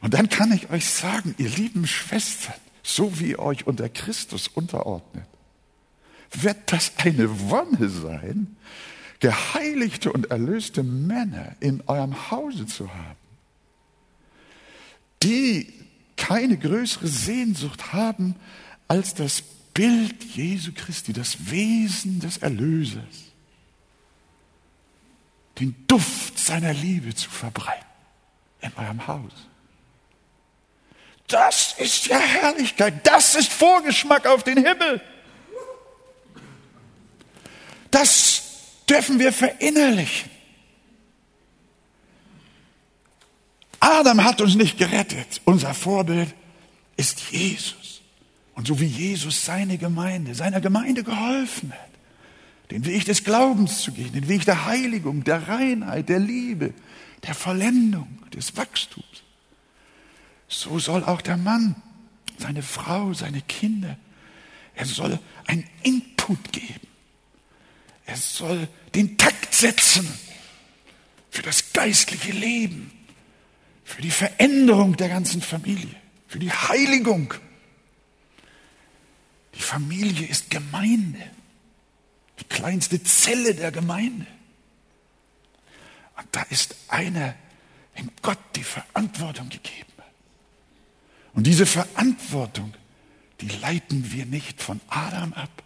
Und 0.00 0.14
dann 0.14 0.30
kann 0.30 0.50
ich 0.50 0.70
euch 0.70 0.88
sagen, 0.88 1.34
ihr 1.36 1.50
lieben 1.50 1.86
Schwestern, 1.86 2.54
so 2.82 3.20
wie 3.20 3.32
ihr 3.32 3.38
euch 3.38 3.66
unter 3.66 3.90
Christus 3.90 4.48
unterordnet, 4.48 5.26
wird 6.32 6.72
das 6.72 6.92
eine 6.96 7.50
Wonne 7.50 7.90
sein, 7.90 8.56
geheiligte 9.24 10.12
und 10.12 10.30
erlöste 10.30 10.82
Männer 10.82 11.56
in 11.60 11.82
eurem 11.86 12.30
Hause 12.30 12.66
zu 12.66 12.92
haben, 12.92 13.16
die 15.22 15.72
keine 16.14 16.58
größere 16.58 17.06
Sehnsucht 17.06 17.94
haben 17.94 18.36
als 18.86 19.14
das 19.14 19.40
Bild 19.72 20.22
Jesu 20.22 20.72
Christi, 20.74 21.14
das 21.14 21.50
Wesen 21.50 22.20
des 22.20 22.36
Erlösers 22.36 23.32
den 25.58 25.74
Duft 25.86 26.38
seiner 26.38 26.74
Liebe 26.74 27.14
zu 27.14 27.30
verbreiten 27.30 27.82
in 28.60 28.72
eurem 28.76 29.06
Haus. 29.06 29.32
Das 31.28 31.74
ist 31.78 32.08
ja 32.08 32.18
Herrlichkeit. 32.18 33.06
Das 33.06 33.36
ist 33.36 33.50
Vorgeschmack 33.50 34.26
auf 34.26 34.44
den 34.44 34.58
Himmel. 34.58 35.00
Das 37.90 38.33
dürfen 38.88 39.18
wir 39.18 39.32
verinnerlichen. 39.32 40.30
Adam 43.80 44.24
hat 44.24 44.40
uns 44.40 44.54
nicht 44.54 44.78
gerettet. 44.78 45.40
Unser 45.44 45.74
Vorbild 45.74 46.34
ist 46.96 47.30
Jesus. 47.30 48.02
Und 48.54 48.66
so 48.66 48.80
wie 48.80 48.86
Jesus 48.86 49.44
seine 49.44 49.78
Gemeinde, 49.78 50.34
seiner 50.34 50.60
Gemeinde 50.60 51.02
geholfen 51.02 51.72
hat, 51.72 51.90
den 52.70 52.86
Weg 52.86 53.04
des 53.04 53.24
Glaubens 53.24 53.82
zu 53.82 53.92
gehen, 53.92 54.12
den 54.12 54.28
Weg 54.28 54.44
der 54.44 54.64
Heiligung, 54.64 55.24
der 55.24 55.48
Reinheit, 55.48 56.08
der 56.08 56.18
Liebe, 56.18 56.72
der 57.26 57.34
Vollendung, 57.34 58.08
des 58.32 58.56
Wachstums. 58.56 59.22
So 60.48 60.78
soll 60.78 61.04
auch 61.04 61.20
der 61.20 61.36
Mann, 61.36 61.76
seine 62.38 62.62
Frau, 62.62 63.12
seine 63.12 63.42
Kinder, 63.42 63.96
er 64.74 64.86
soll 64.86 65.18
einen 65.46 65.64
Input 65.82 66.52
geben. 66.52 66.86
Er 68.14 68.20
soll 68.20 68.68
den 68.94 69.18
Takt 69.18 69.52
setzen 69.52 70.08
für 71.30 71.42
das 71.42 71.72
geistliche 71.72 72.30
Leben, 72.30 72.92
für 73.82 74.02
die 74.02 74.12
Veränderung 74.12 74.96
der 74.96 75.08
ganzen 75.08 75.42
Familie, 75.42 75.96
für 76.28 76.38
die 76.38 76.52
Heiligung. 76.52 77.34
Die 79.56 79.62
Familie 79.62 80.28
ist 80.28 80.48
Gemeinde 80.48 81.28
die 82.38 82.44
kleinste 82.44 83.02
Zelle 83.02 83.52
der 83.52 83.72
Gemeinde. 83.72 84.28
Und 86.16 86.28
da 86.30 86.42
ist 86.42 86.76
einer, 86.86 87.34
dem 87.98 88.12
Gott 88.22 88.38
die 88.54 88.62
Verantwortung 88.62 89.48
gegeben 89.48 89.92
hat. 89.98 90.12
Und 91.32 91.48
diese 91.48 91.66
Verantwortung, 91.66 92.74
die 93.40 93.48
leiten 93.48 94.12
wir 94.12 94.24
nicht 94.24 94.62
von 94.62 94.80
Adam 94.86 95.32
ab, 95.32 95.64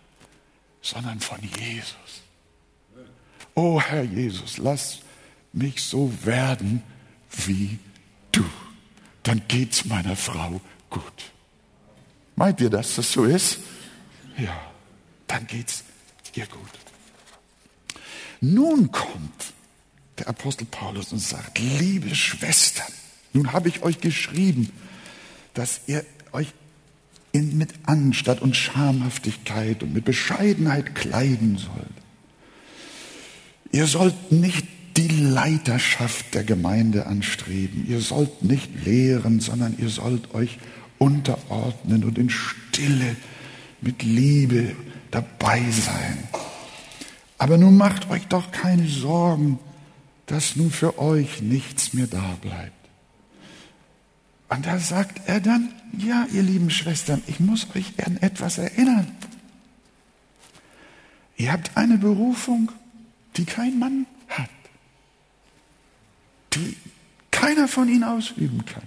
sondern 0.81 1.21
von 1.21 1.43
Jesus. 1.43 2.23
Oh 3.61 3.81
Herr 3.81 4.05
Jesus, 4.05 4.59
lass 4.59 5.01
mich 5.53 5.83
so 5.83 6.13
werden 6.23 6.81
wie 7.45 7.81
du. 8.31 8.45
Dann 9.25 9.43
geht's 9.49 9.85
meiner 9.85 10.15
Frau 10.15 10.61
gut. 10.89 11.33
Meint 12.37 12.61
ihr, 12.61 12.71
dass 12.71 12.95
das 12.95 13.11
so 13.11 13.25
ist? 13.25 13.59
Ja, 14.37 14.57
dann 15.27 15.45
geht's 15.49 15.83
ihr 16.37 16.47
gut. 16.47 16.71
Nun 18.41 18.93
kommt 18.93 19.53
der 20.19 20.29
Apostel 20.29 20.67
Paulus 20.67 21.11
und 21.11 21.19
sagt, 21.19 21.59
liebe 21.59 22.15
Schwestern, 22.15 22.93
nun 23.33 23.53
habe 23.53 23.71
ich 23.71 23.83
euch 23.83 24.01
geschrieben, 24.01 24.71
dass 25.55 25.81
ihr 25.89 26.07
euch 26.31 26.53
in, 27.33 27.59
mit 27.59 27.75
Anstatt 27.87 28.41
und 28.41 28.57
Schamhaftigkeit 28.57 29.83
und 29.83 29.95
mit 29.95 30.05
Bescheidenheit 30.05 30.95
kleiden 30.95 31.59
sollt. 31.59 31.98
Ihr 33.71 33.87
sollt 33.87 34.33
nicht 34.33 34.67
die 34.97 35.09
Leiterschaft 35.09 36.35
der 36.35 36.45
Gemeinde 36.45 37.07
anstreben. 37.07 37.87
Ihr 37.89 38.01
sollt 38.01 38.43
nicht 38.43 38.85
lehren, 38.85 39.41
sondern 39.41 39.77
ihr 39.79 39.91
sollt 39.91 40.35
euch 40.35 40.59
unterordnen 40.99 42.05
und 42.05 42.19
in 42.19 42.31
Stille 42.31 43.17
mit 43.81 44.03
Liebe 44.03 44.75
dabei 45.11 45.63
sein. 45.71 46.25
Aber 47.39 47.57
nun 47.57 47.77
macht 47.77 48.11
euch 48.11 48.27
doch 48.27 48.51
keine 48.51 48.89
Sorgen, 48.89 49.61
dass 50.27 50.57
nun 50.57 50.71
für 50.71 50.99
euch 50.99 51.41
nichts 51.41 51.95
mehr 51.95 52.09
da 52.09 52.37
bleibt. 52.43 52.73
Und 54.49 54.67
da 54.67 54.79
sagt 54.79 55.29
er 55.29 55.41
dann, 55.41 55.73
ja, 55.97 56.27
ihr 56.33 56.43
lieben 56.43 56.71
Schwestern, 56.71 57.23
ich 57.27 57.39
muss 57.39 57.67
euch 57.75 57.93
an 58.05 58.17
etwas 58.17 58.59
erinnern. 58.59 59.07
Ihr 61.37 61.53
habt 61.53 61.77
eine 61.77 61.99
Berufung, 61.99 62.73
die 63.39 63.45
kein 63.45 63.79
Mann 63.79 64.07
hat, 64.29 64.51
die 66.55 66.77
keiner 67.31 67.69
von 67.69 67.89
ihnen 67.89 68.05
ausüben 68.05 68.65
kann. 68.67 68.83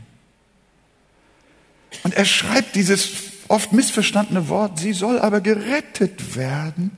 Und 2.03 2.13
er 2.13 2.25
schreibt 2.25 2.75
dieses 2.75 3.13
oft 3.47 3.73
missverstandene 3.73 4.49
Wort, 4.49 4.79
sie 4.79 4.93
soll 4.93 5.19
aber 5.19 5.41
gerettet 5.41 6.35
werden 6.35 6.91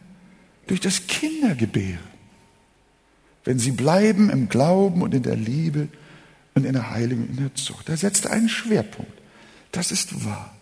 durch 0.68 0.80
das 0.80 1.08
Kindergebären, 1.08 2.00
wenn 3.44 3.60
sie 3.60 3.72
bleiben 3.72 4.30
im 4.30 4.50
Glauben 4.50 5.02
und 5.02 5.14
in 5.14 5.24
der 5.24 5.36
Liebe 5.36 5.90
und 6.56 6.66
in 6.66 6.74
der 6.74 6.92
Heiligung 6.92 7.28
und 7.28 7.38
in 7.38 7.44
der 7.44 7.56
Zucht. 7.56 7.88
Da 7.90 7.98
setzt 7.98 8.26
er 8.26 8.32
einen 8.32 8.50
Schwerpunkt. 8.50 9.14
Das 9.72 9.92
ist 9.92 10.26
wahr. 10.26 10.56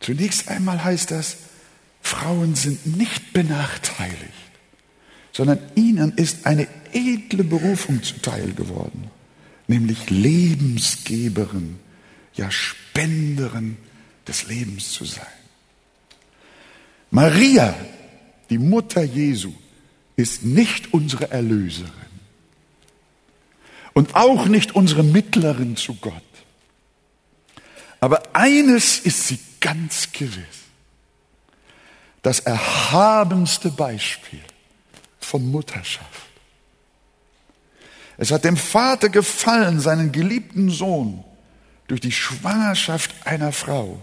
Zunächst 0.00 0.48
einmal 0.48 0.82
heißt 0.82 1.10
das, 1.12 1.36
Frauen 2.02 2.54
sind 2.54 2.98
nicht 2.98 3.32
benachteiligt, 3.32 4.18
sondern 5.32 5.58
ihnen 5.76 6.12
ist 6.12 6.46
eine 6.46 6.66
edle 6.92 7.44
Berufung 7.44 8.02
zuteil 8.02 8.52
geworden, 8.52 9.10
nämlich 9.68 10.10
Lebensgeberin, 10.10 11.78
ja 12.34 12.50
Spenderin 12.50 13.78
des 14.26 14.46
Lebens 14.46 14.92
zu 14.92 15.04
sein. 15.04 15.26
Maria, 17.10 17.74
die 18.50 18.58
Mutter 18.58 19.02
Jesu, 19.02 19.52
ist 20.16 20.44
nicht 20.44 20.92
unsere 20.92 21.30
Erlöserin 21.30 21.90
und 23.92 24.14
auch 24.14 24.46
nicht 24.46 24.74
unsere 24.74 25.02
Mittlerin 25.02 25.76
zu 25.76 25.94
Gott. 25.94 26.22
Aber 28.00 28.34
eines 28.34 28.98
ist 28.98 29.28
sie 29.28 29.38
ganz 29.60 30.10
gewiss. 30.12 30.61
Das 32.22 32.40
erhabenste 32.40 33.70
Beispiel 33.70 34.40
von 35.20 35.50
Mutterschaft. 35.50 36.08
Es 38.16 38.30
hat 38.30 38.44
dem 38.44 38.56
Vater 38.56 39.08
gefallen, 39.08 39.80
seinen 39.80 40.12
geliebten 40.12 40.70
Sohn 40.70 41.24
durch 41.88 42.00
die 42.00 42.12
Schwangerschaft 42.12 43.26
einer 43.26 43.52
Frau 43.52 44.00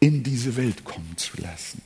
in 0.00 0.22
diese 0.22 0.56
Welt 0.56 0.84
kommen 0.84 1.16
zu 1.16 1.40
lassen. 1.40 1.80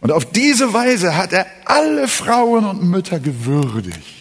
Und 0.00 0.12
auf 0.12 0.24
diese 0.32 0.72
Weise 0.72 1.16
hat 1.16 1.32
er 1.32 1.46
alle 1.66 2.08
Frauen 2.08 2.64
und 2.64 2.82
Mütter 2.82 3.20
gewürdigt. 3.20 4.20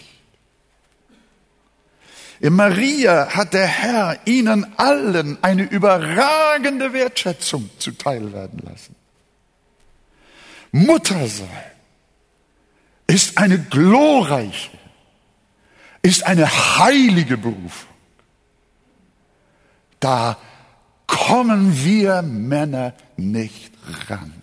In 2.41 2.53
Maria 2.53 3.29
hat 3.33 3.53
der 3.53 3.67
Herr 3.67 4.19
ihnen 4.25 4.65
allen 4.77 5.41
eine 5.41 5.63
überragende 5.63 6.91
Wertschätzung 6.93 7.69
zuteil 7.79 8.31
werden 8.33 8.59
lassen. 8.59 8.95
Mutter 10.71 11.27
sein 11.27 11.49
ist 13.07 13.37
eine 13.37 13.59
glorreiche, 13.59 14.69
ist 16.01 16.23
eine 16.23 16.47
heilige 16.77 17.37
Berufung. 17.37 17.89
Da 19.99 20.37
kommen 21.07 21.83
wir 21.83 22.21
Männer 22.21 22.93
nicht 23.17 23.73
ran. 24.07 24.33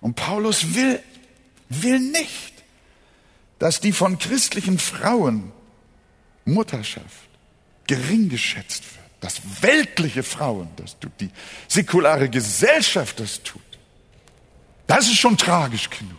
Und 0.00 0.14
Paulus 0.14 0.74
will, 0.74 1.02
will 1.68 1.98
nicht, 1.98 2.52
dass 3.58 3.80
die 3.80 3.92
von 3.92 4.18
christlichen 4.18 4.78
Frauen 4.78 5.52
Mutterschaft 6.44 7.28
gering 7.86 8.28
geschätzt 8.28 8.84
wird, 8.94 8.97
dass 9.20 9.40
weltliche 9.62 10.22
Frauen 10.22 10.68
das 10.76 10.98
tut, 10.98 11.12
die 11.20 11.30
säkulare 11.66 12.28
Gesellschaft 12.28 13.18
das 13.20 13.42
tut. 13.42 13.60
Das 14.86 15.06
ist 15.06 15.18
schon 15.18 15.36
tragisch 15.36 15.90
genug. 15.90 16.16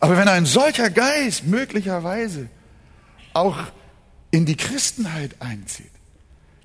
Aber 0.00 0.16
wenn 0.16 0.28
ein 0.28 0.46
solcher 0.46 0.90
Geist 0.90 1.44
möglicherweise 1.44 2.48
auch 3.32 3.58
in 4.30 4.46
die 4.46 4.56
Christenheit 4.56 5.36
einzieht, 5.40 5.90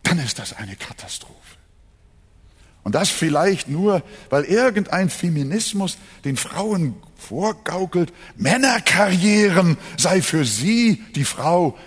dann 0.03 0.19
ist 0.19 0.39
das 0.39 0.53
eine 0.53 0.75
Katastrophe. 0.75 1.35
Und 2.83 2.95
das 2.95 3.09
vielleicht 3.09 3.67
nur, 3.67 4.01
weil 4.29 4.45
irgendein 4.45 5.09
Feminismus 5.09 5.97
den 6.23 6.37
Frauen 6.37 6.95
vorgaukelt, 7.17 8.13
Männerkarrieren 8.37 9.77
sei 9.97 10.21
für 10.21 10.45
sie 10.45 11.03
die 11.13 11.25
Frau 11.25 11.77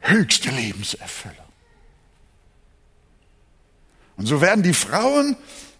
höchste 0.00 0.50
Lebenserfüllung. 0.50 1.41
Und 4.16 4.26
so 4.26 4.40
werden 4.40 4.62
die 4.62 4.74
Frauen, 4.74 5.36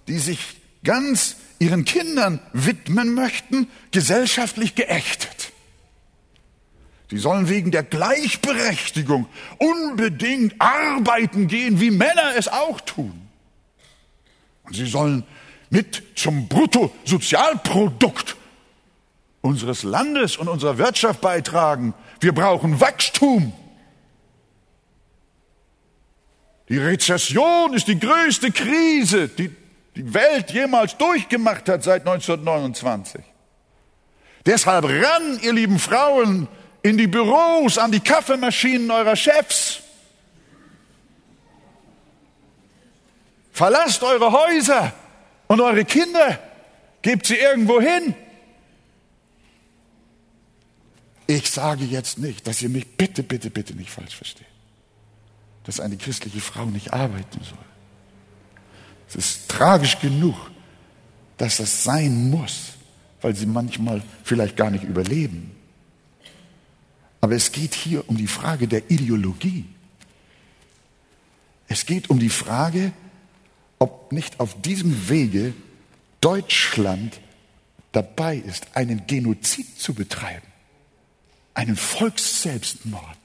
die 0.09 0.18
sich 0.18 0.38
ganz 0.85 1.37
ihren 1.59 1.85
Kindern 1.85 2.40
widmen 2.53 3.14
möchten, 3.14 3.68
gesellschaftlich 3.92 4.75
geächtet. 4.75 5.53
Sie 7.11 7.18
sollen 7.18 7.49
wegen 7.49 7.71
der 7.71 7.83
Gleichberechtigung 7.83 9.27
unbedingt 9.59 10.55
arbeiten 10.59 11.47
gehen, 11.47 11.79
wie 11.79 11.90
Männer 11.90 12.33
es 12.37 12.49
auch 12.49 12.81
tun. 12.81 13.29
Und 14.64 14.75
sie 14.75 14.87
sollen 14.87 15.25
mit 15.68 16.03
zum 16.14 16.49
Bruttosozialprodukt 16.49 18.37
unseres 19.42 19.83
Landes 19.83 20.37
und 20.37 20.49
unserer 20.49 20.79
Wirtschaft 20.79 21.21
beitragen. 21.21 21.95
Wir 22.21 22.33
brauchen 22.33 22.81
Wachstum. 22.81 23.53
Die 26.73 26.79
Rezession 26.79 27.75
ist 27.75 27.87
die 27.87 27.99
größte 27.99 28.51
Krise, 28.51 29.29
die 29.29 29.55
die 29.95 30.15
Welt 30.15 30.53
jemals 30.53 30.97
durchgemacht 30.97 31.69
hat 31.69 31.83
seit 31.83 32.07
1929. 32.07 33.21
Deshalb 34.47 34.87
ran, 34.87 35.39
ihr 35.43 35.53
lieben 35.53 35.79
Frauen, 35.79 36.49
in 36.81 36.97
die 36.97 37.09
Büros, 37.09 37.77
an 37.77 37.93
die 37.93 38.01
Kaffeemaschinen 38.01 38.91
eurer 38.91 39.17
Chefs. 39.17 39.81
Verlasst 43.53 44.03
eure 44.03 44.33
Häuser 44.33 44.95
und 45.49 45.61
eure 45.61 45.85
Kinder, 45.85 46.39
gebt 47.03 47.27
sie 47.27 47.37
irgendwo 47.37 47.83
hin. 47.83 48.15
Ich 51.27 51.51
sage 51.51 51.85
jetzt 51.85 52.17
nicht, 52.17 52.47
dass 52.47 52.63
ihr 52.63 52.71
mich 52.71 52.97
bitte, 52.97 53.23
bitte, 53.23 53.51
bitte 53.51 53.75
nicht 53.75 53.91
falsch 53.91 54.17
versteht, 54.17 54.47
dass 55.64 55.81
eine 55.81 55.96
christliche 55.96 56.40
Frau 56.40 56.66
nicht 56.66 56.92
arbeiten 56.92 57.40
soll. 57.42 57.59
Es 59.09 59.16
ist 59.16 59.48
tragisch 59.48 59.98
genug, 60.01 60.37
dass 61.37 61.59
das 61.59 61.85
sein 61.85 62.31
muss, 62.31 62.72
weil 63.20 63.35
sie 63.35 63.46
manchmal 63.46 64.03
vielleicht 64.25 64.57
gar 64.57 64.70
nicht 64.70 64.85
überleben. 64.85 65.53
Aber 67.20 67.35
es 67.35 67.53
geht 67.53 67.75
hier 67.75 68.09
um 68.09 68.16
die 68.16 68.27
Frage 68.27 68.66
der 68.66 68.90
Ideologie. 68.90 69.64
Es 71.68 71.87
geht 71.87 72.11
um 72.11 72.18
die 72.18 72.29
Frage, 72.29 72.92
ob 73.79 74.12
nicht 74.12 74.40
auf 74.40 74.61
diesem 74.61 75.09
Wege 75.09 75.55
Deutschland 76.20 77.20
dabei 77.92 78.37
ist, 78.37 78.77
einen 78.77 79.07
Genozid 79.07 79.79
zu 79.79 79.94
betreiben, 79.94 80.46
einen 81.55 81.77
Volksselbstmord. 81.77 83.22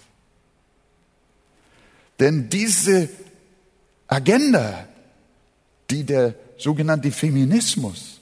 Denn 2.19 2.49
diese 2.49 3.09
Agenda, 4.07 4.87
die 5.89 6.03
der 6.03 6.35
sogenannte 6.57 7.11
Feminismus 7.11 8.19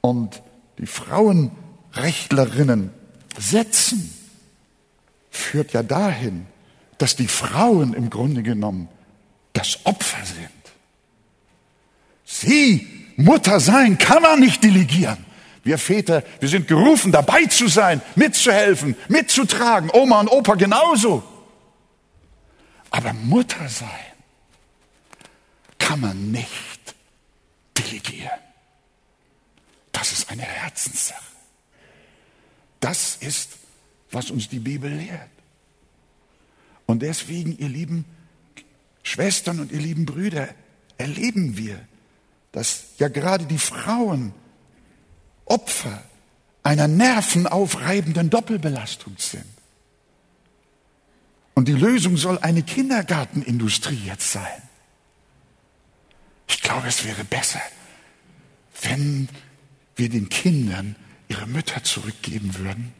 und 0.00 0.40
die 0.78 0.86
Frauenrechtlerinnen 0.86 2.90
setzen, 3.38 4.12
führt 5.30 5.72
ja 5.72 5.82
dahin, 5.82 6.46
dass 6.98 7.16
die 7.16 7.28
Frauen 7.28 7.94
im 7.94 8.10
Grunde 8.10 8.42
genommen 8.42 8.88
das 9.52 9.78
Opfer 9.84 10.24
sind. 10.24 10.50
Sie, 12.24 12.86
Mutter 13.16 13.60
sein, 13.60 13.98
kann 13.98 14.22
man 14.22 14.40
nicht 14.40 14.64
delegieren. 14.64 15.24
Wir 15.62 15.78
Väter, 15.78 16.24
wir 16.40 16.48
sind 16.48 16.66
gerufen, 16.68 17.12
dabei 17.12 17.44
zu 17.46 17.68
sein, 17.68 18.00
mitzuhelfen, 18.14 18.96
mitzutragen. 19.08 19.90
Oma 19.92 20.20
und 20.20 20.28
Opa 20.28 20.54
genauso. 20.54 21.22
Aber 22.96 23.12
Mutter 23.12 23.68
sein 23.68 23.90
kann 25.76 26.00
man 26.00 26.30
nicht 26.30 26.94
delegieren. 27.76 28.40
Das 29.92 30.12
ist 30.12 30.30
eine 30.30 30.40
Herzenssache. 30.40 31.20
Das 32.80 33.16
ist, 33.16 33.50
was 34.10 34.30
uns 34.30 34.48
die 34.48 34.60
Bibel 34.60 34.90
lehrt. 34.90 35.28
Und 36.86 37.02
deswegen, 37.02 37.58
ihr 37.58 37.68
lieben 37.68 38.06
Schwestern 39.02 39.60
und 39.60 39.72
ihr 39.72 39.80
lieben 39.80 40.06
Brüder, 40.06 40.48
erleben 40.96 41.58
wir, 41.58 41.78
dass 42.52 42.84
ja 42.96 43.08
gerade 43.08 43.44
die 43.44 43.58
Frauen 43.58 44.32
Opfer 45.44 46.02
einer 46.62 46.88
nervenaufreibenden 46.88 48.30
Doppelbelastung 48.30 49.16
sind. 49.18 49.55
Und 51.56 51.68
die 51.68 51.72
Lösung 51.72 52.18
soll 52.18 52.38
eine 52.38 52.62
Kindergartenindustrie 52.62 54.02
jetzt 54.04 54.30
sein. 54.30 54.62
Ich 56.48 56.60
glaube, 56.60 56.86
es 56.86 57.02
wäre 57.06 57.24
besser, 57.24 57.62
wenn 58.82 59.30
wir 59.96 60.10
den 60.10 60.28
Kindern 60.28 60.96
ihre 61.28 61.46
Mütter 61.46 61.82
zurückgeben 61.82 62.56
würden 62.58 62.92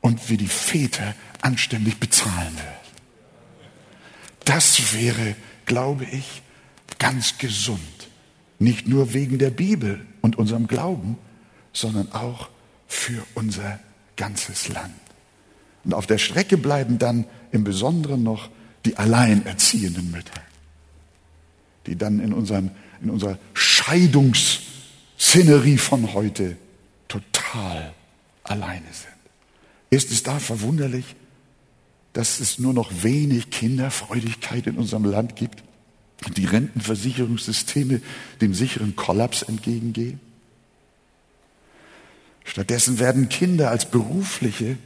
und 0.00 0.28
wir 0.28 0.36
die 0.36 0.48
Väter 0.48 1.14
anständig 1.42 2.00
bezahlen 2.00 2.52
würden. 2.52 2.80
Das 4.44 4.92
wäre, 4.92 5.36
glaube 5.64 6.06
ich, 6.06 6.42
ganz 6.98 7.38
gesund. 7.38 7.80
Nicht 8.58 8.88
nur 8.88 9.14
wegen 9.14 9.38
der 9.38 9.50
Bibel 9.50 10.04
und 10.22 10.36
unserem 10.36 10.66
Glauben, 10.66 11.16
sondern 11.72 12.10
auch 12.10 12.48
für 12.88 13.24
unser 13.34 13.78
ganzes 14.16 14.66
Land. 14.66 14.92
Und 15.84 15.94
auf 15.94 16.08
der 16.08 16.18
Strecke 16.18 16.58
bleiben 16.58 16.98
dann 16.98 17.26
im 17.52 17.64
Besonderen 17.64 18.22
noch 18.22 18.48
die 18.84 18.96
alleinerziehenden 18.96 20.10
Mütter, 20.10 20.40
die 21.86 21.96
dann 21.96 22.20
in, 22.20 22.32
unserem, 22.32 22.70
in 23.02 23.10
unserer 23.10 23.38
Scheidungsszenerie 23.54 25.78
von 25.78 26.12
heute 26.14 26.56
total 27.08 27.92
alleine 28.44 28.86
sind. 28.92 29.08
Ist 29.90 30.10
es 30.10 30.22
da 30.22 30.38
verwunderlich, 30.38 31.16
dass 32.12 32.40
es 32.40 32.58
nur 32.58 32.72
noch 32.72 32.90
wenig 33.02 33.50
Kinderfreudigkeit 33.50 34.66
in 34.66 34.76
unserem 34.76 35.04
Land 35.04 35.36
gibt 35.36 35.62
und 36.26 36.36
die 36.36 36.46
Rentenversicherungssysteme 36.46 38.00
dem 38.40 38.54
sicheren 38.54 38.96
Kollaps 38.96 39.42
entgegengehen? 39.42 40.18
Stattdessen 42.44 42.98
werden 42.98 43.28
Kinder 43.28 43.70
als 43.70 43.90
berufliche 43.90 44.78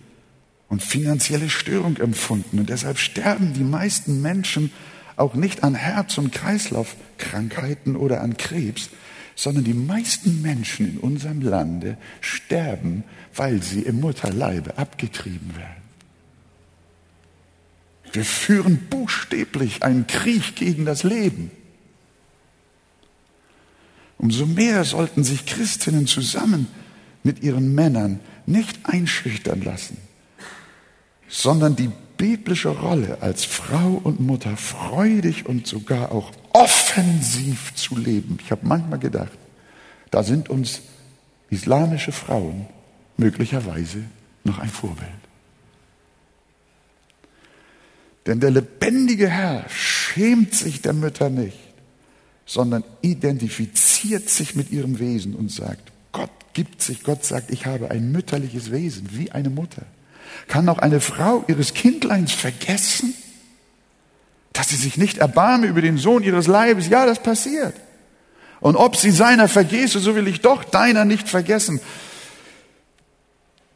und 0.74 0.82
finanzielle 0.82 1.50
Störung 1.50 1.98
empfunden. 1.98 2.58
Und 2.58 2.68
deshalb 2.68 2.98
sterben 2.98 3.52
die 3.52 3.62
meisten 3.62 4.20
Menschen 4.20 4.72
auch 5.14 5.34
nicht 5.34 5.62
an 5.62 5.76
Herz- 5.76 6.18
und 6.18 6.32
Kreislaufkrankheiten 6.32 7.94
oder 7.94 8.22
an 8.22 8.36
Krebs, 8.36 8.90
sondern 9.36 9.62
die 9.62 9.72
meisten 9.72 10.42
Menschen 10.42 10.88
in 10.88 10.98
unserem 10.98 11.42
Lande 11.42 11.96
sterben, 12.20 13.04
weil 13.36 13.62
sie 13.62 13.82
im 13.82 14.00
Mutterleibe 14.00 14.76
abgetrieben 14.76 15.54
werden. 15.56 15.84
Wir 18.12 18.24
führen 18.24 18.88
buchstäblich 18.90 19.84
einen 19.84 20.08
Krieg 20.08 20.56
gegen 20.56 20.84
das 20.84 21.04
Leben. 21.04 21.52
Umso 24.18 24.44
mehr 24.44 24.82
sollten 24.82 25.22
sich 25.22 25.46
Christinnen 25.46 26.08
zusammen 26.08 26.66
mit 27.22 27.44
ihren 27.44 27.76
Männern 27.76 28.18
nicht 28.46 28.80
einschüchtern 28.82 29.62
lassen, 29.62 29.98
sondern 31.28 31.76
die 31.76 31.90
biblische 32.16 32.68
Rolle 32.68 33.18
als 33.20 33.44
Frau 33.44 34.00
und 34.02 34.20
Mutter 34.20 34.56
freudig 34.56 35.46
und 35.46 35.66
sogar 35.66 36.12
auch 36.12 36.30
offensiv 36.52 37.74
zu 37.74 37.96
leben. 37.96 38.38
Ich 38.42 38.50
habe 38.50 38.66
manchmal 38.66 38.98
gedacht, 38.98 39.32
da 40.10 40.22
sind 40.22 40.48
uns 40.48 40.82
islamische 41.50 42.12
Frauen 42.12 42.66
möglicherweise 43.16 44.04
noch 44.44 44.58
ein 44.58 44.68
Vorbild. 44.68 45.10
Denn 48.26 48.40
der 48.40 48.50
lebendige 48.50 49.28
Herr 49.28 49.68
schämt 49.68 50.54
sich 50.54 50.80
der 50.80 50.94
Mütter 50.94 51.28
nicht, 51.28 51.58
sondern 52.46 52.84
identifiziert 53.02 54.30
sich 54.30 54.54
mit 54.54 54.70
ihrem 54.70 54.98
Wesen 54.98 55.34
und 55.34 55.50
sagt, 55.50 55.92
Gott 56.12 56.30
gibt 56.54 56.80
sich, 56.80 57.02
Gott 57.02 57.24
sagt, 57.24 57.50
ich 57.50 57.66
habe 57.66 57.90
ein 57.90 58.12
mütterliches 58.12 58.70
Wesen, 58.70 59.08
wie 59.12 59.32
eine 59.32 59.50
Mutter. 59.50 59.84
Kann 60.48 60.68
auch 60.68 60.78
eine 60.78 61.00
Frau 61.00 61.44
ihres 61.48 61.74
Kindleins 61.74 62.32
vergessen, 62.32 63.14
dass 64.52 64.68
sie 64.68 64.76
sich 64.76 64.96
nicht 64.96 65.18
erbarme 65.18 65.66
über 65.66 65.82
den 65.82 65.98
Sohn 65.98 66.22
ihres 66.22 66.46
Leibes? 66.46 66.88
Ja, 66.88 67.06
das 67.06 67.22
passiert. 67.22 67.74
Und 68.60 68.76
ob 68.76 68.96
sie 68.96 69.10
seiner 69.10 69.48
vergesse, 69.48 70.00
so 70.00 70.14
will 70.14 70.28
ich 70.28 70.40
doch 70.40 70.64
deiner 70.64 71.04
nicht 71.04 71.28
vergessen. 71.28 71.80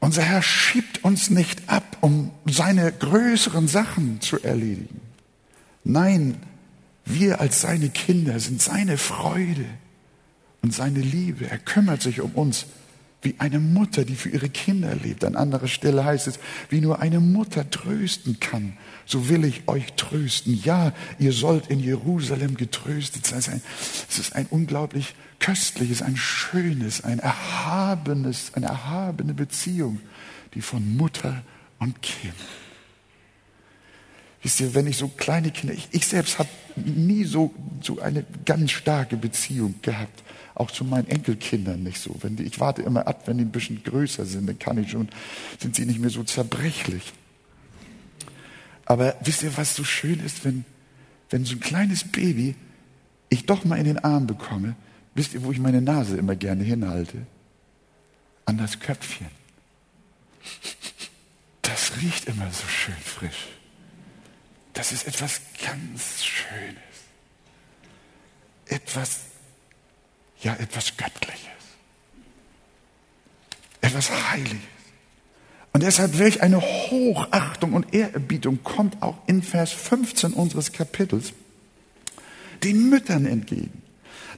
Unser 0.01 0.23
Herr 0.23 0.42
schiebt 0.42 1.05
uns 1.05 1.31
nicht 1.31 1.68
ab, 1.68 1.97
um 2.01 2.31
seine 2.47 2.92
größeren 2.92 3.68
Sachen 3.68 4.21
zu 4.21 4.40
erledigen. 4.42 5.01
Nein, 5.85 6.37
wir 7.05 7.40
als 7.40 7.61
seine 7.61 7.88
Kinder 7.88 8.38
sind 8.38 8.62
seine 8.62 8.99
Freude 8.99 9.64
und 10.62 10.73
seine 10.73 11.01
Liebe. 11.01 11.51
Er 11.51 11.59
kümmert 11.59 12.03
sich 12.03 12.21
um 12.21 12.33
uns 12.33 12.66
wie 13.22 13.35
eine 13.38 13.59
Mutter, 13.59 14.04
die 14.04 14.14
für 14.14 14.28
ihre 14.28 14.48
Kinder 14.48 14.94
lebt. 14.94 15.24
An 15.24 15.35
anderer 15.35 15.66
Stelle 15.66 16.04
heißt 16.04 16.28
es, 16.28 16.38
wie 16.70 16.81
nur 16.81 17.00
eine 17.00 17.18
Mutter 17.18 17.68
trösten 17.68 18.38
kann, 18.38 18.76
so 19.07 19.28
will 19.28 19.44
ich 19.44 19.66
euch 19.66 19.92
trösten. 19.94 20.61
Ja, 20.62 20.92
ihr 21.18 21.33
sollt 21.33 21.66
in 21.66 21.81
Jerusalem 21.81 22.57
getröstet 22.57 23.26
sein. 23.26 23.61
Es 24.09 24.18
ist 24.18 24.37
ein 24.37 24.46
unglaublich 24.50 25.14
köstliches, 25.40 26.02
ein 26.02 26.16
schönes, 26.16 27.02
ein 27.02 27.18
erhabenes, 27.18 28.52
eine 28.54 28.66
erhabene 28.66 29.35
Beziehung, 29.35 30.00
die 30.54 30.62
von 30.62 30.96
Mutter 30.96 31.42
und 31.81 32.00
Kind. 32.02 32.35
Wisst 34.42 34.61
ihr, 34.61 34.74
wenn 34.74 34.87
ich 34.87 34.96
so 34.96 35.09
kleine 35.09 35.50
Kinder, 35.50 35.74
ich, 35.74 35.88
ich 35.90 36.07
selbst 36.07 36.38
habe 36.38 36.48
nie 36.76 37.24
so, 37.24 37.52
so 37.83 37.98
eine 38.00 38.24
ganz 38.44 38.70
starke 38.70 39.16
Beziehung 39.16 39.74
gehabt 39.83 40.22
auch 40.59 40.71
zu 40.71 40.85
meinen 40.85 41.09
Enkelkindern 41.09 41.83
nicht 41.83 42.01
so. 42.01 42.14
Wenn 42.21 42.37
die, 42.37 42.44
ich 42.44 42.59
warte 42.61 42.83
immer 42.83 43.07
ab, 43.07 43.23
wenn 43.27 43.38
die 43.38 43.44
ein 43.44 43.53
bisschen 43.53 43.83
größer 43.83 44.25
sind, 44.25 44.47
dann 44.49 44.59
kann 44.59 44.79
ich 44.79 44.90
schon, 44.90 45.09
sind 45.61 45.77
sie 45.77 45.87
nicht 45.87 46.01
mehr 46.01 46.11
so 46.11 46.25
zerbrechlich. 46.25 47.12
Aber 48.85 49.16
wisst 49.21 49.42
ihr, 49.42 49.57
was 49.57 49.75
so 49.75 49.85
schön 49.85 50.21
ist, 50.21 50.44
wenn, 50.44 50.64
wenn 51.31 51.44
so 51.44 51.55
ein 51.55 51.61
kleines 51.61 52.05
Baby 52.05 52.57
ich 53.29 53.47
doch 53.47 53.64
mal 53.64 53.77
in 53.77 53.85
den 53.85 53.99
Arm 53.99 54.27
bekomme, 54.27 54.75
wisst 55.14 55.35
ihr, 55.35 55.44
wo 55.44 55.53
ich 55.53 55.59
meine 55.59 55.83
Nase 55.83 56.16
immer 56.16 56.35
gerne 56.35 56.64
hinhalte? 56.64 57.27
An 58.47 58.57
das 58.57 58.81
Köpfchen. 58.81 59.29
Das 61.62 61.92
riecht 62.01 62.25
immer 62.27 62.51
so 62.51 62.66
schön 62.66 62.97
frisch. 62.97 63.49
Das 64.73 64.92
ist 64.92 65.07
etwas 65.07 65.40
ganz 65.64 66.25
Schönes. 66.25 66.79
Etwas 68.66 69.21
ja 70.42 70.55
etwas 70.55 70.96
Göttliches, 70.96 71.48
etwas 73.81 74.11
Heiliges. 74.31 74.59
Und 75.72 75.83
deshalb 75.83 76.18
welch 76.18 76.42
eine 76.42 76.61
Hochachtung 76.61 77.74
und 77.74 77.94
Ehrerbietung 77.94 78.62
kommt 78.64 79.01
auch 79.03 79.18
in 79.27 79.42
Vers 79.42 79.72
15 79.72 80.33
unseres 80.33 80.72
Kapitels 80.72 81.33
den 82.64 82.88
Müttern 82.88 83.27
entgegen. 83.27 83.78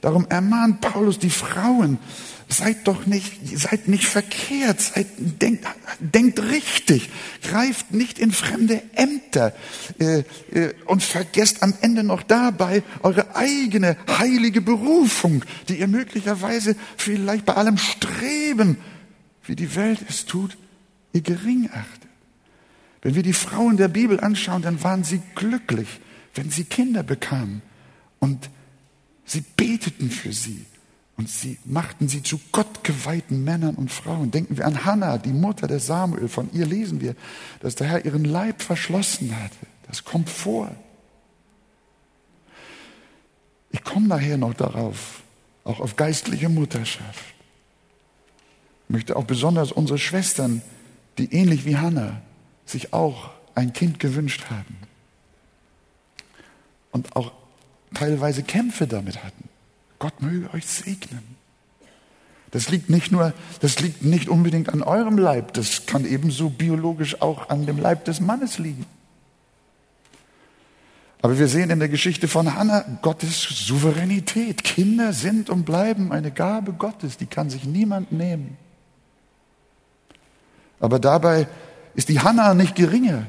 Darum 0.01 0.25
ermahnt 0.29 0.81
Paulus 0.81 1.19
die 1.19 1.29
Frauen, 1.29 1.99
seid 2.47 2.87
doch 2.87 3.05
nicht, 3.05 3.57
seid 3.57 3.87
nicht 3.87 4.05
verkehrt, 4.05 4.81
seid, 4.81 5.07
denkt, 5.17 5.65
denkt 5.99 6.41
richtig, 6.41 7.09
greift 7.43 7.93
nicht 7.93 8.19
in 8.19 8.31
fremde 8.31 8.81
Ämter 8.95 9.53
äh, 9.99 10.23
äh, 10.51 10.73
und 10.85 11.03
vergesst 11.03 11.63
am 11.63 11.73
Ende 11.81 12.03
noch 12.03 12.23
dabei 12.23 12.83
eure 13.03 13.35
eigene 13.35 13.95
heilige 14.07 14.61
Berufung, 14.61 15.43
die 15.69 15.79
ihr 15.79 15.87
möglicherweise 15.87 16.75
vielleicht 16.97 17.45
bei 17.45 17.53
allem 17.53 17.77
Streben, 17.77 18.77
wie 19.45 19.55
die 19.55 19.75
Welt 19.75 19.99
es 20.09 20.25
tut, 20.25 20.57
ihr 21.13 21.21
gering 21.21 21.69
achtet. 21.71 22.09
Wenn 23.03 23.15
wir 23.15 23.23
die 23.23 23.33
Frauen 23.33 23.77
der 23.77 23.87
Bibel 23.87 24.19
anschauen, 24.19 24.61
dann 24.61 24.83
waren 24.83 25.03
sie 25.03 25.21
glücklich, 25.35 25.87
wenn 26.33 26.49
sie 26.49 26.65
Kinder 26.65 27.03
bekamen 27.03 27.61
und 28.19 28.49
Sie 29.31 29.45
beteten 29.55 30.11
für 30.11 30.33
sie 30.33 30.65
und 31.15 31.29
sie 31.29 31.57
machten 31.63 32.09
sie 32.09 32.21
zu 32.21 32.37
gottgeweihten 32.51 33.45
Männern 33.45 33.75
und 33.75 33.89
Frauen. 33.89 34.29
Denken 34.29 34.57
wir 34.57 34.65
an 34.65 34.83
Hannah, 34.83 35.17
die 35.17 35.31
Mutter 35.31 35.67
des 35.67 35.85
Samuel. 35.85 36.27
Von 36.27 36.51
ihr 36.51 36.65
lesen 36.65 36.99
wir, 36.99 37.15
dass 37.61 37.75
der 37.75 37.87
Herr 37.87 38.03
ihren 38.03 38.25
Leib 38.25 38.61
verschlossen 38.61 39.33
hatte. 39.33 39.67
Das 39.87 40.03
kommt 40.03 40.29
vor. 40.29 40.75
Ich 43.69 43.81
komme 43.85 44.09
nachher 44.09 44.35
noch 44.35 44.53
darauf, 44.53 45.23
auch 45.63 45.79
auf 45.79 45.95
geistliche 45.95 46.49
Mutterschaft. 46.49 47.33
möchte 48.89 49.15
auch 49.15 49.23
besonders 49.23 49.71
unsere 49.71 49.97
Schwestern, 49.97 50.61
die 51.17 51.33
ähnlich 51.33 51.63
wie 51.63 51.77
Hannah 51.77 52.21
sich 52.65 52.91
auch 52.91 53.29
ein 53.55 53.71
Kind 53.71 54.01
gewünscht 54.01 54.47
haben 54.49 54.75
und 56.91 57.15
auch 57.15 57.31
teilweise 57.93 58.43
Kämpfe 58.43 58.87
damit 58.87 59.23
hatten. 59.23 59.49
Gott 59.99 60.21
möge 60.21 60.53
euch 60.53 60.65
segnen. 60.65 61.35
Das 62.51 62.69
liegt 62.69 62.89
nicht 62.89 63.11
nur, 63.11 63.33
das 63.61 63.79
liegt 63.79 64.03
nicht 64.03 64.27
unbedingt 64.27 64.69
an 64.69 64.83
eurem 64.83 65.17
Leib, 65.17 65.53
das 65.53 65.85
kann 65.85 66.05
ebenso 66.05 66.49
biologisch 66.49 67.21
auch 67.21 67.49
an 67.49 67.65
dem 67.65 67.79
Leib 67.79 68.03
des 68.05 68.19
Mannes 68.19 68.57
liegen. 68.59 68.85
Aber 71.21 71.37
wir 71.37 71.47
sehen 71.47 71.69
in 71.69 71.79
der 71.79 71.87
Geschichte 71.87 72.27
von 72.27 72.55
Hannah 72.55 72.83
Gottes 73.01 73.41
Souveränität. 73.41 74.63
Kinder 74.63 75.13
sind 75.13 75.49
und 75.49 75.65
bleiben 75.65 76.11
eine 76.11 76.31
Gabe 76.31 76.73
Gottes, 76.73 77.17
die 77.17 77.27
kann 77.27 77.49
sich 77.49 77.63
niemand 77.63 78.11
nehmen. 78.11 78.57
Aber 80.79 80.99
dabei 80.99 81.47
ist 81.93 82.09
die 82.09 82.19
Hannah 82.19 82.55
nicht 82.55 82.75
geringer 82.75 83.27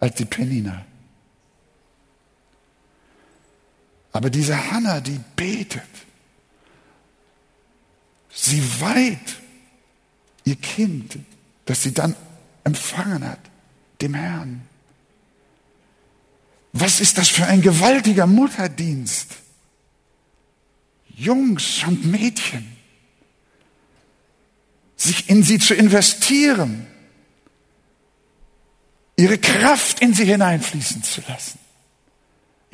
als 0.00 0.14
die 0.16 0.24
Penina. 0.24 0.86
Aber 4.14 4.30
diese 4.30 4.70
Hannah, 4.70 5.00
die 5.00 5.20
betet, 5.34 5.82
sie 8.30 8.62
weiht 8.80 9.40
ihr 10.44 10.54
Kind, 10.54 11.18
das 11.64 11.82
sie 11.82 11.92
dann 11.92 12.14
empfangen 12.62 13.28
hat, 13.28 13.40
dem 14.00 14.14
Herrn. 14.14 14.62
Was 16.72 17.00
ist 17.00 17.18
das 17.18 17.28
für 17.28 17.46
ein 17.46 17.60
gewaltiger 17.60 18.28
Mutterdienst? 18.28 19.32
Jungs 21.08 21.82
und 21.84 22.04
Mädchen, 22.04 22.76
sich 24.96 25.28
in 25.28 25.42
sie 25.42 25.58
zu 25.58 25.74
investieren, 25.74 26.86
ihre 29.16 29.38
Kraft 29.38 30.00
in 30.00 30.14
sie 30.14 30.24
hineinfließen 30.24 31.02
zu 31.02 31.20
lassen, 31.26 31.58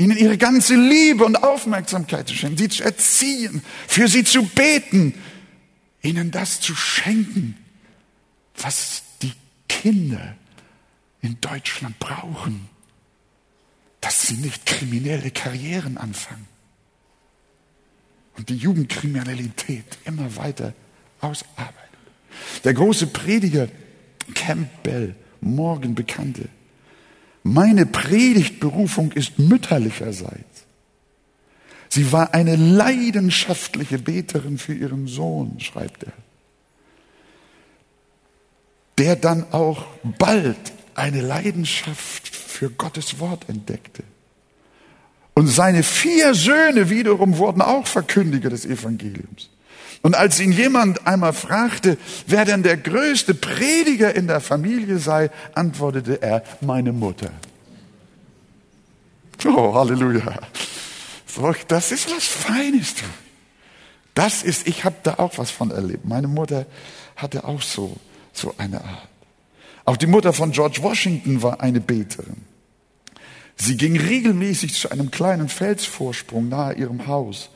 ihnen 0.00 0.16
ihre 0.16 0.38
ganze 0.38 0.74
Liebe 0.74 1.24
und 1.24 1.36
Aufmerksamkeit 1.36 2.28
zu 2.28 2.34
schenken, 2.34 2.58
sie 2.58 2.68
zu 2.68 2.82
erziehen, 2.82 3.62
für 3.86 4.08
sie 4.08 4.24
zu 4.24 4.44
beten, 4.44 5.14
ihnen 6.02 6.30
das 6.30 6.60
zu 6.60 6.74
schenken, 6.74 7.56
was 8.56 9.02
die 9.22 9.32
Kinder 9.68 10.36
in 11.22 11.40
Deutschland 11.40 11.98
brauchen 11.98 12.68
dass 14.00 14.26
sie 14.26 14.34
nicht 14.34 14.66
kriminelle 14.66 15.30
Karrieren 15.30 15.98
anfangen 15.98 16.46
und 18.36 18.48
die 18.48 18.56
Jugendkriminalität 18.56 19.98
immer 20.04 20.36
weiter 20.36 20.72
ausarbeiten. 21.20 21.76
Der 22.64 22.74
große 22.74 23.08
Prediger 23.08 23.68
Campbell 24.34 25.14
morgen 25.40 25.94
bekannte, 25.94 26.48
meine 27.42 27.86
Predigtberufung 27.86 29.12
ist 29.12 29.38
mütterlicherseits. 29.38 30.64
Sie 31.88 32.12
war 32.12 32.34
eine 32.34 32.56
leidenschaftliche 32.56 33.98
Beterin 33.98 34.58
für 34.58 34.74
ihren 34.74 35.08
Sohn, 35.08 35.58
schreibt 35.58 36.04
er, 36.04 36.12
der 38.98 39.16
dann 39.16 39.52
auch 39.52 39.86
bald 40.18 40.58
eine 40.94 41.20
Leidenschaft 41.20 42.28
für 42.28 42.70
Gottes 42.70 43.18
Wort 43.18 43.48
entdeckte. 43.48 44.04
Und 45.34 45.46
seine 45.46 45.82
vier 45.82 46.34
Söhne 46.34 46.90
wiederum 46.90 47.38
wurden 47.38 47.62
auch 47.62 47.86
Verkündiger 47.86 48.50
des 48.50 48.66
Evangeliums. 48.66 49.48
Und 50.02 50.16
als 50.16 50.40
ihn 50.40 50.52
jemand 50.52 51.06
einmal 51.06 51.34
fragte, 51.34 51.98
wer 52.26 52.44
denn 52.44 52.62
der 52.62 52.78
größte 52.78 53.34
Prediger 53.34 54.14
in 54.14 54.26
der 54.26 54.40
Familie 54.40 54.98
sei, 54.98 55.30
antwortete 55.54 56.22
er, 56.22 56.42
meine 56.60 56.92
Mutter. 56.92 57.30
Oh, 59.44 59.74
Halleluja. 59.74 60.38
Das 61.68 61.92
ist 61.92 62.10
was 62.14 62.26
Feines. 62.26 62.94
Das 64.14 64.42
ist, 64.42 64.66
ich 64.66 64.84
habe 64.84 64.96
da 65.02 65.14
auch 65.14 65.38
was 65.38 65.50
von 65.50 65.70
erlebt. 65.70 66.04
Meine 66.04 66.28
Mutter 66.28 66.66
hatte 67.16 67.44
auch 67.44 67.62
so, 67.62 67.96
so 68.32 68.54
eine 68.58 68.82
Art. 68.82 69.08
Auch 69.84 69.96
die 69.96 70.06
Mutter 70.06 70.32
von 70.32 70.52
George 70.52 70.82
Washington 70.82 71.42
war 71.42 71.60
eine 71.60 71.80
Beterin. 71.80 72.42
Sie 73.56 73.76
ging 73.76 73.98
regelmäßig 73.98 74.74
zu 74.74 74.90
einem 74.90 75.10
kleinen 75.10 75.48
Felsvorsprung 75.48 76.48
nahe 76.48 76.74
ihrem 76.74 77.06
Haus, 77.06 77.50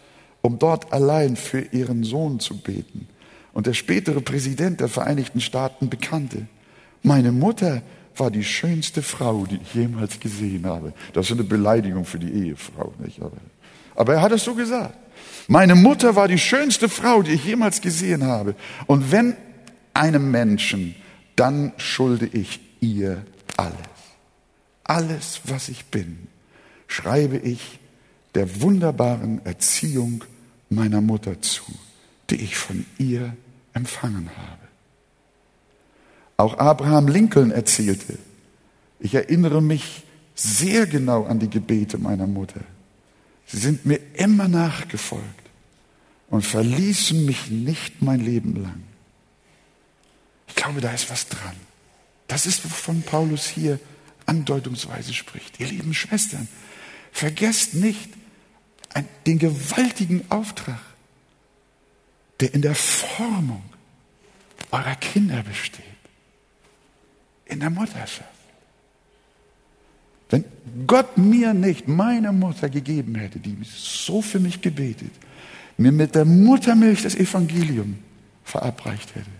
um 0.45 0.59
dort 0.59 0.93
allein 0.93 1.37
für 1.37 1.61
ihren 1.73 2.05
Sohn 2.05 2.39
zu 2.39 2.59
beten. 2.59 3.09
Und 3.55 3.67
der 3.67 3.73
spätere 3.73 4.21
Präsident 4.21 4.81
der 4.81 4.89
Vereinigten 4.89 5.41
Staaten 5.41 5.89
bekannte, 5.89 6.47
meine 7.03 7.33
Mutter 7.33 7.81
war 8.17 8.31
die 8.31 8.45
schönste 8.45 9.01
Frau, 9.01 9.47
die 9.47 9.57
ich 9.57 9.75
jemals 9.75 10.21
gesehen 10.21 10.67
habe. 10.67 10.93
Das 11.15 11.27
ist 11.27 11.33
eine 11.33 11.45
Beleidigung 11.45 12.05
für 12.05 12.19
die 12.19 12.47
Ehefrau, 12.47 12.93
nicht? 12.99 13.23
Aber, 13.23 13.39
aber 13.95 14.15
er 14.15 14.21
hat 14.21 14.33
es 14.33 14.45
so 14.45 14.55
gesagt. 14.55 14.95
Meine 15.49 15.75
Mutter 15.75 16.15
war 16.15 16.29
die 16.29 16.39
schönste 16.39 16.91
Frau, 16.91 17.23
die 17.23 17.33
ich 17.33 17.45
jemals 17.47 17.81
gesehen 17.81 18.25
habe. 18.25 18.55
Und 18.87 19.11
wenn 19.11 19.37
einem 19.95 20.31
Menschen 20.31 20.95
dann 21.37 21.73
schulde 21.79 22.27
ich 22.27 22.61
ihr 22.81 23.25
alles. 23.57 23.75
Alles, 24.85 25.41
was 25.45 25.69
ich 25.69 25.87
bin, 25.87 26.29
schreibe 26.87 27.39
ich 27.39 27.79
der 28.35 28.61
wunderbaren 28.61 29.45
Erziehung 29.45 30.25
meiner 30.75 31.01
Mutter 31.01 31.41
zu, 31.41 31.65
die 32.31 32.37
ich 32.37 32.57
von 32.57 32.85
ihr 32.99 33.37
empfangen 33.73 34.31
habe. 34.37 34.65
Auch 36.37 36.59
Abraham 36.59 37.09
Lincoln 37.09 37.51
erzählte, 37.51 38.19
ich 38.99 39.15
erinnere 39.15 39.63
mich 39.63 40.03
sehr 40.35 40.87
genau 40.87 41.25
an 41.25 41.39
die 41.39 41.51
Gebete 41.51 41.99
meiner 41.99 42.27
Mutter. 42.27 42.61
Sie 43.47 43.59
sind 43.59 43.87
mir 43.87 44.01
immer 44.15 44.49
nachgefolgt 44.49 45.25
und 46.29 46.43
verließen 46.43 47.25
mich 47.25 47.51
nicht 47.51 48.03
mein 48.03 48.21
Leben 48.21 48.61
lang. 48.63 48.83
Ich 50.49 50.55
glaube, 50.55 50.81
da 50.81 50.93
ist 50.93 51.11
was 51.11 51.29
dran. 51.29 51.55
Das 52.27 52.47
ist, 52.47 52.65
wovon 52.65 53.03
Paulus 53.03 53.47
hier 53.47 53.79
andeutungsweise 54.27 55.13
spricht. 55.13 55.61
Ihr 55.61 55.67
lieben 55.69 55.95
Schwestern, 55.95 56.49
vergesst 57.13 57.75
nicht 57.75 58.09
den 59.27 59.39
gewaltigen 59.39 60.25
Auftrag, 60.29 60.81
der 62.41 62.55
in 62.55 62.63
der 62.63 62.75
Formung 62.75 63.63
eurer 64.71 64.97
Kinder 64.97 65.43
besteht, 65.43 65.85
in 67.47 67.61
der 67.61 67.71
Mutterschaft. 67.71 68.31
Wenn 70.31 70.45
Gott 70.87 71.17
mir 71.17 71.55
nicht 71.55 71.87
meine 71.87 72.33
Mutter 72.33 72.69
gegeben 72.69 73.15
hätte, 73.15 73.39
die 73.39 73.57
so 73.65 74.23
für 74.23 74.41
mich 74.41 74.61
gebetet, 74.61 75.13
mir 75.77 75.93
mit 75.93 76.15
der 76.15 76.25
Muttermilch 76.25 77.03
das 77.03 77.15
Evangelium 77.15 77.99
verabreicht 78.45 79.15
hätte, 79.15 79.31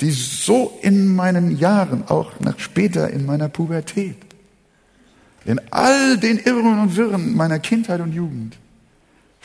die 0.00 0.10
so 0.10 0.78
in 0.82 1.14
meinen 1.14 1.58
Jahren, 1.58 2.06
auch 2.08 2.38
nach 2.40 2.58
später 2.58 3.10
in 3.10 3.24
meiner 3.24 3.48
Pubertät, 3.48 4.16
in 5.46 5.60
all 5.72 6.18
den 6.18 6.38
Irren 6.38 6.80
und 6.80 6.96
Wirren 6.96 7.34
meiner 7.36 7.58
Kindheit 7.58 8.00
und 8.00 8.12
Jugend, 8.12 8.56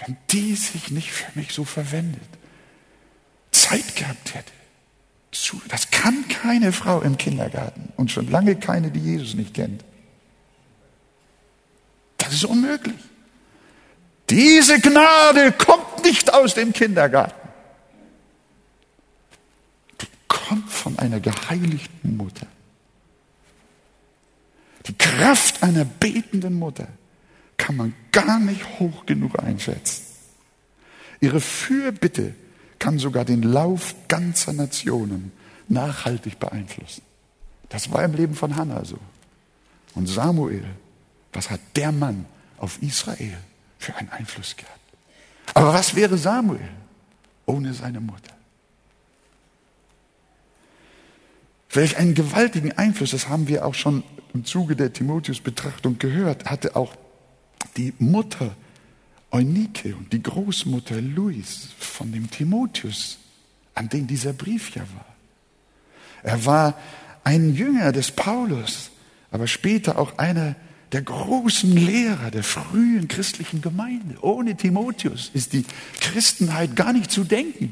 wenn 0.06 0.18
die 0.32 0.56
sich 0.56 0.92
nicht 0.92 1.12
für 1.12 1.40
mich 1.40 1.54
so 1.54 1.64
verwendet, 1.64 2.22
Zeit 3.52 3.96
gehabt 3.96 4.34
hätte, 4.34 4.52
das 5.70 5.92
kann 5.92 6.28
keine 6.28 6.72
Frau 6.72 7.02
im 7.02 7.18
Kindergarten 7.18 7.94
und 7.96 8.12
schon 8.12 8.30
lange 8.30 8.56
keine, 8.56 8.92
die 8.92 9.00
Jesus 9.00 9.36
nicht 9.36 9.54
kennt. 9.54 9.84
Das 12.18 12.34
ist 12.34 12.46
unmöglich. 12.46 13.00
Diese 14.30 14.80
Gnade 14.80 15.52
kommt 15.52 16.04
nicht 16.04 16.34
aus 16.34 16.54
dem 16.54 16.74
Kindergarten 16.74 17.42
kommt 20.52 20.70
von 20.70 21.00
einer 21.00 21.22
geheiligten 21.22 22.18
Mutter. 22.18 22.48
Die 24.92 24.98
Kraft 24.98 25.64
einer 25.64 25.86
betenden 25.86 26.60
Mutter 26.60 26.90
kann 27.56 27.78
man 27.78 27.94
gar 28.12 28.42
nicht 28.42 28.78
hoch 28.78 29.06
genug 29.06 29.42
einschätzen. 29.42 30.04
Ihre 31.22 31.40
Fürbitte 31.40 32.36
kann 32.78 33.00
sogar 33.00 33.24
den 33.24 33.42
Lauf 33.42 33.96
ganzer 34.10 34.52
Nationen 34.52 35.32
nachhaltig 35.70 36.40
beeinflussen. 36.40 37.04
Das 37.70 37.94
war 37.94 38.04
im 38.04 38.16
Leben 38.16 38.36
von 38.36 38.58
Hannah 38.58 38.84
so. 38.84 38.98
Und 39.96 40.08
Samuel, 40.08 40.66
was 41.32 41.50
hat 41.50 41.62
der 41.78 41.94
Mann 41.94 42.26
auf 42.58 42.82
Israel 42.82 43.38
für 43.80 43.96
einen 43.96 44.10
Einfluss 44.10 44.58
gehabt? 44.58 44.78
Aber 45.54 45.74
was 45.74 45.96
wäre 45.96 46.18
Samuel 46.18 46.68
ohne 47.46 47.74
seine 47.74 48.02
Mutter? 48.02 48.31
Welch 51.74 51.98
einen 51.98 52.14
gewaltigen 52.16 52.74
Einfluss, 52.74 53.12
das 53.12 53.30
haben 53.30 53.48
wir 53.48 53.66
auch 53.66 53.76
schon 53.76 54.04
im 54.34 54.46
Zuge 54.46 54.76
der 54.76 54.92
Timotheus-Betrachtung 54.92 55.98
gehört, 55.98 56.46
hatte 56.46 56.76
auch 56.76 56.96
die 57.78 57.94
Mutter 58.00 58.56
Eunike 59.32 59.96
und 59.96 60.12
die 60.12 60.22
Großmutter 60.22 61.00
Louis 61.02 61.70
von 61.78 62.12
dem 62.12 62.30
Timotheus 62.30 63.18
an 63.74 63.88
den 63.88 64.08
dieser 64.08 64.34
Brief 64.34 64.76
ja 64.76 64.82
war. 64.82 65.06
Er 66.24 66.46
war 66.46 66.78
ein 67.24 67.56
Jünger 67.56 67.94
des 67.94 68.12
Paulus, 68.12 68.92
aber 69.32 69.48
später 69.48 69.98
auch 69.98 70.18
einer 70.18 70.56
der 70.92 71.04
großen 71.04 71.72
Lehrer 71.72 72.32
der 72.32 72.44
frühen 72.44 73.08
christlichen 73.08 73.62
Gemeinde. 73.62 74.18
Ohne 74.22 74.58
Timotheus 74.58 75.32
ist 75.34 75.54
die 75.54 75.66
Christenheit 76.02 76.76
gar 76.76 76.92
nicht 76.92 77.10
zu 77.10 77.24
denken. 77.24 77.72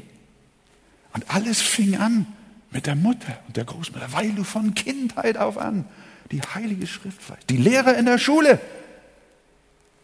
Und 1.12 1.28
alles 1.28 1.60
fing 1.60 1.96
an 1.96 2.26
mit 2.70 2.86
der 2.86 2.94
Mutter 2.94 3.38
und 3.46 3.56
der 3.56 3.64
Großmutter, 3.64 4.12
weil 4.12 4.32
du 4.32 4.44
von 4.44 4.74
Kindheit 4.74 5.36
auf 5.36 5.58
an 5.58 5.84
die 6.30 6.40
Heilige 6.40 6.86
Schrift 6.86 7.28
weißt. 7.28 7.50
Die 7.50 7.56
Lehrer 7.56 7.96
in 7.96 8.06
der 8.06 8.18
Schule 8.18 8.60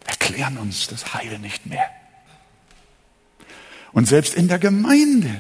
erklären 0.04 0.58
uns 0.58 0.88
das 0.88 1.14
Heil 1.14 1.38
nicht 1.38 1.66
mehr. 1.66 1.88
Und 3.92 4.06
selbst 4.06 4.34
in 4.34 4.48
der 4.48 4.58
Gemeinde 4.58 5.30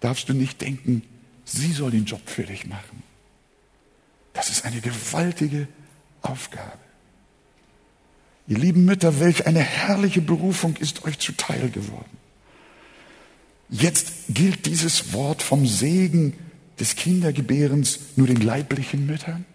darfst 0.00 0.28
du 0.28 0.34
nicht 0.34 0.60
denken, 0.60 1.02
sie 1.44 1.72
soll 1.72 1.90
den 1.90 2.06
Job 2.06 2.22
für 2.26 2.42
dich 2.42 2.66
machen. 2.66 3.02
Das 4.32 4.50
ist 4.50 4.64
eine 4.64 4.80
gewaltige 4.80 5.68
Aufgabe. 6.22 6.78
Ihr 8.48 8.58
lieben 8.58 8.84
Mütter, 8.84 9.20
welch 9.20 9.46
eine 9.46 9.60
herrliche 9.60 10.20
Berufung 10.20 10.76
ist 10.76 11.04
euch 11.04 11.18
zuteil 11.18 11.70
geworden. 11.70 12.18
Jetzt 13.72 14.12
gilt 14.28 14.66
dieses 14.66 15.14
Wort 15.14 15.42
vom 15.42 15.66
Segen 15.66 16.34
des 16.78 16.94
Kindergebärens 16.94 18.00
nur 18.16 18.26
den 18.26 18.42
leiblichen 18.42 19.06
Müttern? 19.06 19.46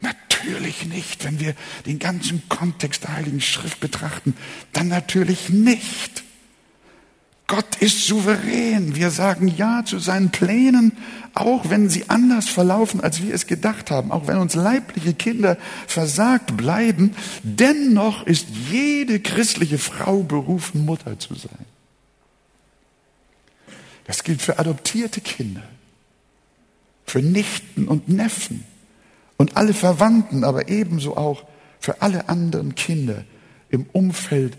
Natürlich 0.00 0.84
nicht. 0.86 1.24
Wenn 1.24 1.38
wir 1.38 1.54
den 1.86 2.00
ganzen 2.00 2.42
Kontext 2.48 3.04
der 3.04 3.14
Heiligen 3.14 3.40
Schrift 3.40 3.78
betrachten, 3.78 4.34
dann 4.72 4.88
natürlich 4.88 5.48
nicht. 5.48 6.24
Gott 7.46 7.76
ist 7.76 8.04
souverän. 8.04 8.96
Wir 8.96 9.10
sagen 9.10 9.46
Ja 9.46 9.84
zu 9.84 10.00
seinen 10.00 10.30
Plänen, 10.30 10.90
auch 11.34 11.70
wenn 11.70 11.88
sie 11.88 12.10
anders 12.10 12.48
verlaufen, 12.48 13.00
als 13.00 13.22
wir 13.22 13.32
es 13.32 13.46
gedacht 13.46 13.92
haben, 13.92 14.10
auch 14.10 14.26
wenn 14.26 14.38
uns 14.38 14.56
leibliche 14.56 15.14
Kinder 15.14 15.56
versagt 15.86 16.56
bleiben. 16.56 17.14
Dennoch 17.44 18.26
ist 18.26 18.48
jede 18.72 19.20
christliche 19.20 19.78
Frau 19.78 20.24
berufen, 20.24 20.84
Mutter 20.84 21.16
zu 21.20 21.36
sein. 21.36 21.73
Das 24.04 24.22
gilt 24.22 24.42
für 24.42 24.58
adoptierte 24.58 25.20
Kinder, 25.20 25.62
für 27.06 27.22
Nichten 27.22 27.88
und 27.88 28.08
Neffen 28.08 28.64
und 29.36 29.56
alle 29.56 29.74
Verwandten, 29.74 30.44
aber 30.44 30.68
ebenso 30.68 31.16
auch 31.16 31.44
für 31.80 32.02
alle 32.02 32.28
anderen 32.28 32.74
Kinder 32.74 33.24
im 33.70 33.86
Umfeld 33.92 34.56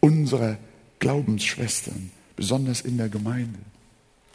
unserer 0.00 0.56
Glaubensschwestern 0.98 2.10
besonders 2.36 2.80
in 2.80 2.96
der 2.96 3.08
Gemeinde. 3.08 3.58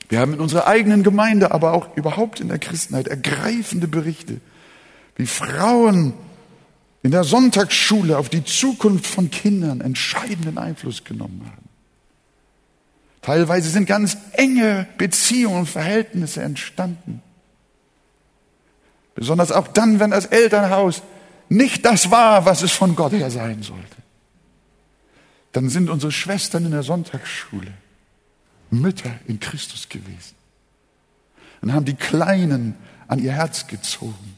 Wir 0.10 0.20
haben 0.20 0.34
in 0.34 0.40
unserer 0.40 0.68
eigenen 0.68 1.04
Gemeinde, 1.04 1.52
aber 1.52 1.74
auch 1.74 1.96
überhaupt 1.96 2.40
in 2.40 2.50
der 2.50 2.60
Christenheit 2.60 3.08
ergreifende 3.08 3.88
Berichte, 3.88 4.42
wie 5.16 5.26
Frauen 5.26 6.14
in 7.04 7.12
der 7.12 7.24
Sonntagsschule 7.24 8.18
auf 8.18 8.30
die 8.30 8.44
Zukunft 8.44 9.08
von 9.08 9.32
Kindern 9.32 9.82
entscheidenden 9.82 10.58
Einfluss 10.58 11.04
genommen 11.04 11.44
haben. 11.46 11.61
Teilweise 13.22 13.70
sind 13.70 13.86
ganz 13.86 14.18
enge 14.34 14.88
Beziehungen 14.98 15.60
und 15.60 15.70
Verhältnisse 15.70 16.42
entstanden. 16.42 17.22
Besonders 19.14 19.52
auch 19.52 19.68
dann, 19.68 20.00
wenn 20.00 20.12
das 20.12 20.26
Elternhaus 20.26 21.04
nicht 21.50 21.86
das 21.86 22.10
war, 22.10 22.46
was 22.46 22.62
es 22.62 22.72
von 22.72 22.96
Gott 22.96 23.12
her 23.12 23.30
sein 23.30 23.62
sollte. 23.62 23.98
Dann 25.52 25.70
sind 25.70 25.90
unsere 25.90 26.12
Schwestern 26.12 26.66
in 26.66 26.72
der 26.72 26.84
Sonntagsschule 26.84 27.74
Mütter 28.72 29.14
in 29.28 29.40
Christus 29.40 29.90
gewesen 29.90 30.36
und 31.62 31.74
haben 31.74 31.86
die 31.86 31.96
Kleinen 31.96 32.76
an 33.08 33.20
ihr 33.20 33.34
Herz 33.34 33.68
gezogen 33.68 34.38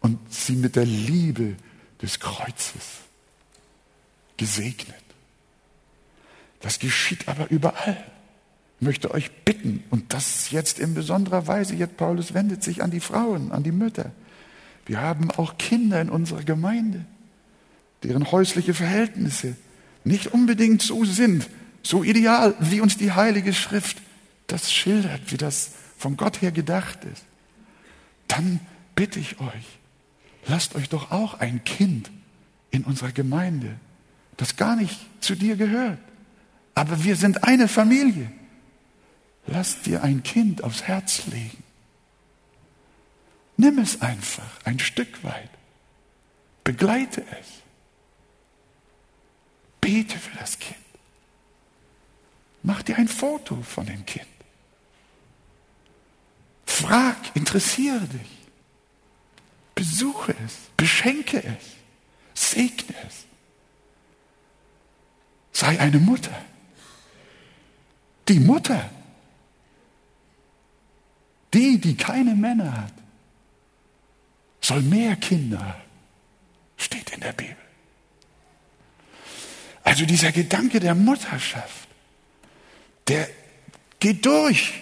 und 0.00 0.18
sie 0.32 0.54
mit 0.54 0.76
der 0.76 0.86
Liebe 0.86 1.56
des 2.00 2.20
Kreuzes 2.20 3.00
gesegnet. 4.36 5.01
Das 6.62 6.78
geschieht 6.78 7.28
aber 7.28 7.50
überall. 7.50 8.02
Ich 8.80 8.86
möchte 8.86 9.12
euch 9.12 9.30
bitten, 9.44 9.84
und 9.90 10.12
das 10.12 10.50
jetzt 10.50 10.78
in 10.78 10.94
besonderer 10.94 11.46
Weise, 11.46 11.74
jetzt 11.74 11.96
Paulus 11.96 12.34
wendet 12.34 12.64
sich 12.64 12.82
an 12.82 12.90
die 12.90 13.00
Frauen, 13.00 13.52
an 13.52 13.62
die 13.62 13.72
Mütter. 13.72 14.10
Wir 14.86 15.00
haben 15.00 15.30
auch 15.30 15.58
Kinder 15.58 16.00
in 16.00 16.08
unserer 16.08 16.42
Gemeinde, 16.42 17.04
deren 18.02 18.32
häusliche 18.32 18.74
Verhältnisse 18.74 19.56
nicht 20.04 20.28
unbedingt 20.28 20.82
so 20.82 21.04
sind, 21.04 21.48
so 21.82 22.02
ideal, 22.02 22.54
wie 22.58 22.80
uns 22.80 22.96
die 22.96 23.12
Heilige 23.12 23.52
Schrift 23.52 23.98
das 24.46 24.72
schildert, 24.72 25.20
wie 25.30 25.36
das 25.36 25.72
von 25.96 26.16
Gott 26.16 26.42
her 26.42 26.50
gedacht 26.50 27.04
ist, 27.04 27.24
dann 28.28 28.60
bitte 28.94 29.20
ich 29.20 29.40
euch, 29.40 29.78
lasst 30.46 30.74
euch 30.74 30.88
doch 30.88 31.10
auch 31.10 31.34
ein 31.34 31.62
Kind 31.64 32.10
in 32.70 32.82
unserer 32.84 33.12
Gemeinde, 33.12 33.76
das 34.36 34.56
gar 34.56 34.76
nicht 34.76 34.98
zu 35.20 35.34
dir 35.34 35.56
gehört. 35.56 35.98
Aber 36.74 37.04
wir 37.04 37.16
sind 37.16 37.44
eine 37.44 37.68
Familie. 37.68 38.30
Lasst 39.46 39.86
dir 39.86 40.02
ein 40.02 40.22
Kind 40.22 40.64
aufs 40.64 40.82
Herz 40.82 41.26
legen. 41.26 41.62
Nimm 43.56 43.78
es 43.78 44.00
einfach 44.00 44.48
ein 44.64 44.78
Stück 44.78 45.22
weit. 45.24 45.50
Begleite 46.64 47.22
es. 47.40 47.46
Bete 49.80 50.18
für 50.18 50.36
das 50.38 50.58
Kind. 50.58 50.78
Mach 52.62 52.82
dir 52.82 52.96
ein 52.96 53.08
Foto 53.08 53.60
von 53.62 53.86
dem 53.86 54.06
Kind. 54.06 54.26
Frag, 56.64 57.16
interessiere 57.34 58.00
dich. 58.00 58.30
Besuche 59.74 60.34
es, 60.44 60.54
beschenke 60.76 61.42
es, 61.42 62.40
segne 62.52 62.94
es. 63.06 63.24
Sei 65.52 65.78
eine 65.80 65.98
Mutter. 65.98 66.44
Die 68.32 68.40
Mutter. 68.40 68.88
Die, 71.52 71.78
die 71.78 71.94
keine 71.94 72.34
Männer 72.34 72.84
hat, 72.84 72.94
soll 74.62 74.80
mehr 74.80 75.16
Kinder. 75.16 75.76
Steht 76.78 77.10
in 77.10 77.20
der 77.20 77.34
Bibel. 77.34 77.56
Also 79.84 80.06
dieser 80.06 80.32
Gedanke 80.32 80.80
der 80.80 80.94
Mutterschaft 80.94 81.88
der 83.08 83.28
geht 83.98 84.24
durch 84.24 84.72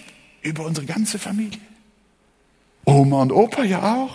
über 0.43 0.65
unsere 0.65 0.87
ganze 0.87 1.19
Familie. 1.19 1.59
Oma 2.85 3.23
und 3.23 3.33
Opa 3.33 3.65
ja 3.65 3.97
auch. 3.97 4.15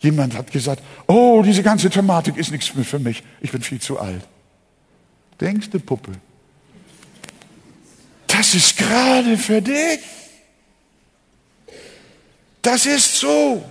Jemand 0.00 0.34
hat 0.34 0.50
gesagt, 0.50 0.82
oh, 1.06 1.42
diese 1.44 1.62
ganze 1.62 1.90
Thematik 1.90 2.36
ist 2.36 2.50
nichts 2.50 2.74
mehr 2.74 2.84
für 2.84 2.98
mich. 2.98 3.22
Ich 3.40 3.52
bin 3.52 3.62
viel 3.62 3.80
zu 3.80 4.00
alt. 4.00 4.26
Denkst 5.40 5.70
du, 5.70 5.78
Puppe? 5.78 6.12
Das 8.38 8.54
ist 8.54 8.76
gerade 8.76 9.36
für 9.36 9.60
dich. 9.60 9.98
Das 12.62 12.86
ist 12.86 13.16
so. 13.16 13.64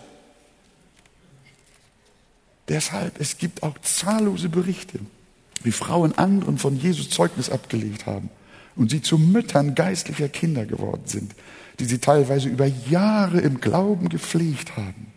Deshalb, 2.67 3.17
es 3.21 3.37
gibt 3.37 3.63
auch 3.63 3.79
zahllose 3.79 4.49
Berichte 4.49 4.99
wie 5.63 5.71
Frauen 5.71 6.17
anderen 6.17 6.57
von 6.57 6.77
Jesus 6.77 7.09
Zeugnis 7.09 7.49
abgelegt 7.49 8.07
haben 8.07 8.29
und 8.75 8.91
sie 8.91 9.01
zu 9.01 9.17
Müttern 9.17 9.73
geistlicher 9.73 10.27
Kinder 10.27 10.65
geworden 10.65 11.03
sind, 11.05 11.33
die 11.79 11.85
sie 11.85 11.99
teilweise 11.99 12.49
über 12.49 12.65
Jahre 12.65 13.39
im 13.39 13.61
Glauben 13.61 14.09
gepflegt 14.09 14.75
haben. 14.75 15.13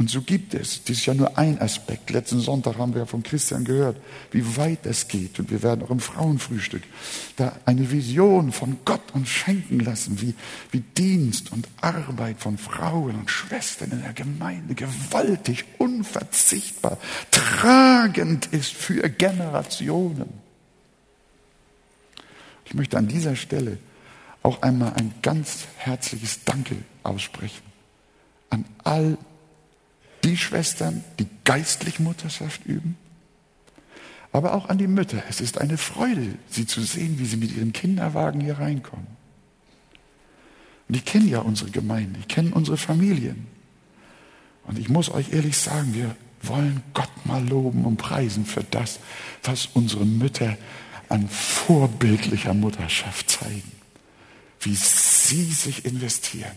Und 0.00 0.08
so 0.08 0.22
gibt 0.22 0.54
es, 0.54 0.82
das 0.82 0.96
ist 0.96 1.04
ja 1.04 1.12
nur 1.12 1.36
ein 1.36 1.60
Aspekt. 1.60 2.08
Letzten 2.08 2.40
Sonntag 2.40 2.78
haben 2.78 2.94
wir 2.94 3.04
von 3.04 3.22
Christian 3.22 3.66
gehört, 3.66 3.98
wie 4.30 4.56
weit 4.56 4.86
das 4.86 5.08
geht. 5.08 5.38
Und 5.38 5.50
wir 5.50 5.62
werden 5.62 5.82
auch 5.84 5.90
im 5.90 6.00
Frauenfrühstück 6.00 6.84
da 7.36 7.52
eine 7.66 7.90
Vision 7.90 8.50
von 8.50 8.78
Gott 8.86 9.02
uns 9.12 9.28
schenken 9.28 9.78
lassen, 9.78 10.22
wie, 10.22 10.34
wie 10.70 10.80
Dienst 10.80 11.52
und 11.52 11.68
Arbeit 11.82 12.40
von 12.40 12.56
Frauen 12.56 13.16
und 13.16 13.30
Schwestern 13.30 13.90
in 13.90 14.00
der 14.00 14.14
Gemeinde 14.14 14.74
gewaltig, 14.74 15.66
unverzichtbar, 15.76 16.96
tragend 17.30 18.46
ist 18.46 18.72
für 18.72 19.06
Generationen. 19.10 20.32
Ich 22.64 22.72
möchte 22.72 22.96
an 22.96 23.06
dieser 23.06 23.36
Stelle 23.36 23.76
auch 24.42 24.62
einmal 24.62 24.94
ein 24.94 25.12
ganz 25.20 25.66
herzliches 25.76 26.42
Danke 26.46 26.76
aussprechen 27.02 27.70
an 28.48 28.64
all 28.82 29.18
die 30.24 30.36
Schwestern, 30.36 31.04
die 31.18 31.26
geistlich 31.44 32.00
Mutterschaft 32.00 32.64
üben, 32.66 32.96
aber 34.32 34.54
auch 34.54 34.68
an 34.68 34.78
die 34.78 34.86
Mütter. 34.86 35.22
Es 35.28 35.40
ist 35.40 35.58
eine 35.58 35.76
Freude, 35.76 36.34
sie 36.48 36.66
zu 36.66 36.82
sehen, 36.82 37.18
wie 37.18 37.26
sie 37.26 37.36
mit 37.36 37.56
ihren 37.56 37.72
Kinderwagen 37.72 38.40
hier 38.40 38.58
reinkommen. 38.58 39.06
Und 40.88 40.96
ich 40.96 41.04
kenne 41.04 41.26
ja 41.26 41.40
unsere 41.40 41.70
Gemeinde, 41.70 42.18
ich 42.20 42.28
kenne 42.28 42.52
unsere 42.52 42.76
Familien. 42.76 43.46
Und 44.64 44.78
ich 44.78 44.88
muss 44.88 45.10
euch 45.10 45.32
ehrlich 45.32 45.56
sagen, 45.56 45.94
wir 45.94 46.14
wollen 46.42 46.82
Gott 46.94 47.10
mal 47.24 47.46
loben 47.46 47.84
und 47.84 47.96
preisen 47.96 48.44
für 48.44 48.64
das, 48.64 49.00
was 49.42 49.66
unsere 49.66 50.04
Mütter 50.04 50.56
an 51.08 51.28
vorbildlicher 51.28 52.54
Mutterschaft 52.54 53.30
zeigen, 53.30 53.72
wie 54.60 54.74
sie 54.74 55.44
sich 55.44 55.84
investieren, 55.84 56.56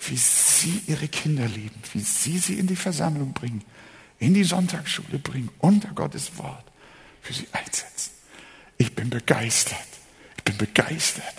wie 0.00 0.16
sie 0.16 0.82
ihre 0.86 1.08
Kinder 1.08 1.46
lieben, 1.46 1.80
wie 1.92 2.00
sie 2.00 2.38
sie 2.38 2.58
in 2.58 2.66
die 2.66 2.76
Versammlung 2.76 3.32
bringen, 3.32 3.62
in 4.18 4.34
die 4.34 4.44
Sonntagsschule 4.44 5.18
bringen, 5.18 5.50
unter 5.58 5.88
Gottes 5.88 6.38
Wort, 6.38 6.64
für 7.20 7.32
sie 7.32 7.46
einsetzen. 7.52 8.12
Ich 8.76 8.94
bin 8.94 9.10
begeistert. 9.10 9.78
Ich 10.36 10.44
bin 10.44 10.56
begeistert 10.56 11.34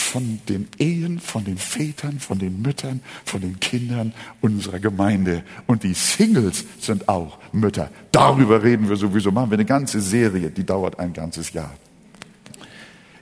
von 0.00 0.40
den 0.48 0.66
Ehen, 0.78 1.20
von 1.20 1.44
den 1.44 1.58
Vätern, 1.58 2.18
von 2.18 2.38
den 2.38 2.62
Müttern, 2.62 3.00
von 3.24 3.40
den 3.40 3.60
Kindern 3.60 4.12
unserer 4.40 4.80
Gemeinde. 4.80 5.44
Und 5.66 5.82
die 5.82 5.94
Singles 5.94 6.64
sind 6.80 7.08
auch 7.08 7.38
Mütter. 7.52 7.90
Darüber 8.10 8.62
reden 8.62 8.88
wir 8.88 8.96
sowieso. 8.96 9.30
Machen 9.30 9.50
wir 9.50 9.58
eine 9.58 9.66
ganze 9.66 10.00
Serie, 10.00 10.50
die 10.50 10.64
dauert 10.64 10.98
ein 10.98 11.12
ganzes 11.12 11.52
Jahr. 11.52 11.74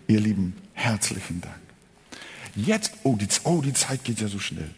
Ihr 0.06 0.20
Lieben, 0.20 0.56
herzlichen 0.72 1.40
Dank. 1.40 1.67
Jetzt, 2.58 2.92
oh 3.04 3.14
die, 3.14 3.28
oh, 3.44 3.60
die 3.62 3.72
Zeit 3.72 4.02
geht 4.02 4.20
ja 4.20 4.26
so 4.26 4.40
schnell. 4.40 4.70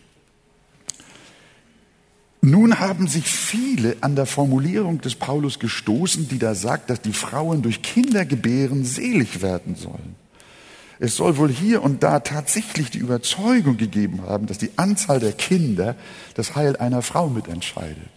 Nun 2.43 2.79
haben 2.79 3.07
sich 3.07 3.25
viele 3.25 3.97
an 4.03 4.17
der 4.17 4.27
Formulierung 4.27 5.01
des 5.01 5.15
Paulus 5.15 5.59
gestoßen, 5.59 6.29
die 6.29 6.39
da 6.39 6.55
sagt, 6.55 6.91
dass 6.91 7.01
die 7.01 7.13
Frauen 7.13 7.63
durch 7.63 7.83
Kindergebären 7.83 8.85
selig 8.85 9.43
werden 9.43 9.77
sollen. 9.77 10.17
Es 10.99 11.17
soll 11.17 11.39
wohl 11.39 11.51
hier 11.51 11.83
und 11.83 12.03
da 12.03 12.21
tatsächlich 12.21 12.91
die 12.91 12.99
Überzeugung 12.99 13.79
gegeben 13.79 14.23
haben, 14.23 14.47
dass 14.47 14.59
die 14.59 14.71
Anzahl 14.77 15.19
der 15.19 15.33
Kinder 15.33 15.97
das 16.35 16.55
Heil 16.55 16.77
einer 16.77 17.01
Frau 17.01 17.29
mitentscheidet. 17.29 18.09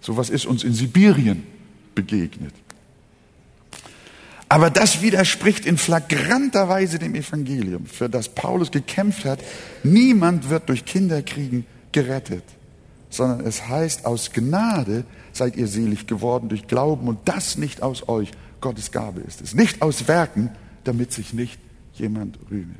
So 0.00 0.16
was 0.16 0.30
ist 0.30 0.46
uns 0.46 0.64
in 0.64 0.72
Sibirien 0.72 1.46
begegnet. 1.94 2.54
Aber 4.48 4.70
das 4.70 5.02
widerspricht 5.02 5.66
in 5.66 5.76
flagranter 5.76 6.68
Weise 6.68 6.98
dem 6.98 7.14
Evangelium, 7.14 7.86
für 7.86 8.08
das 8.08 8.30
Paulus 8.30 8.70
gekämpft 8.70 9.24
hat. 9.24 9.40
Niemand 9.82 10.48
wird 10.48 10.68
durch 10.68 10.84
Kinderkriegen 10.84 11.66
gerettet 11.92 12.44
sondern 13.10 13.46
es 13.46 13.68
heißt, 13.68 14.04
aus 14.04 14.32
Gnade 14.32 15.04
seid 15.32 15.56
ihr 15.56 15.66
selig 15.66 16.06
geworden 16.06 16.48
durch 16.48 16.66
Glauben 16.66 17.08
und 17.08 17.20
das 17.26 17.56
nicht 17.56 17.82
aus 17.82 18.08
euch. 18.08 18.30
Gottes 18.60 18.90
Gabe 18.90 19.20
ist 19.20 19.40
es. 19.40 19.54
Nicht 19.54 19.82
aus 19.82 20.08
Werken, 20.08 20.50
damit 20.84 21.12
sich 21.12 21.32
nicht 21.32 21.58
jemand 21.94 22.38
rühme. 22.50 22.74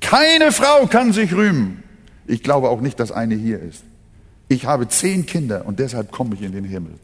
Keine 0.00 0.52
Frau 0.52 0.86
kann 0.86 1.12
sich 1.12 1.32
rühmen. 1.32 1.82
Ich 2.26 2.42
glaube 2.42 2.70
auch 2.70 2.80
nicht, 2.80 2.98
dass 2.98 3.12
eine 3.12 3.34
hier 3.34 3.60
ist. 3.60 3.84
Ich 4.48 4.66
habe 4.66 4.88
zehn 4.88 5.26
Kinder 5.26 5.64
und 5.66 5.78
deshalb 5.78 6.10
komme 6.10 6.34
ich 6.34 6.42
in 6.42 6.52
den 6.52 6.64
Himmel. 6.64 6.94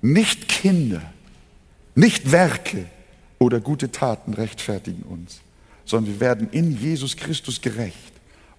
Nicht 0.00 0.48
Kinder, 0.48 1.02
nicht 1.98 2.30
Werke 2.30 2.86
oder 3.40 3.58
gute 3.58 3.90
Taten 3.90 4.32
rechtfertigen 4.32 5.02
uns, 5.02 5.40
sondern 5.84 6.14
wir 6.14 6.20
werden 6.20 6.48
in 6.50 6.78
Jesus 6.78 7.16
Christus 7.16 7.60
gerecht 7.60 8.12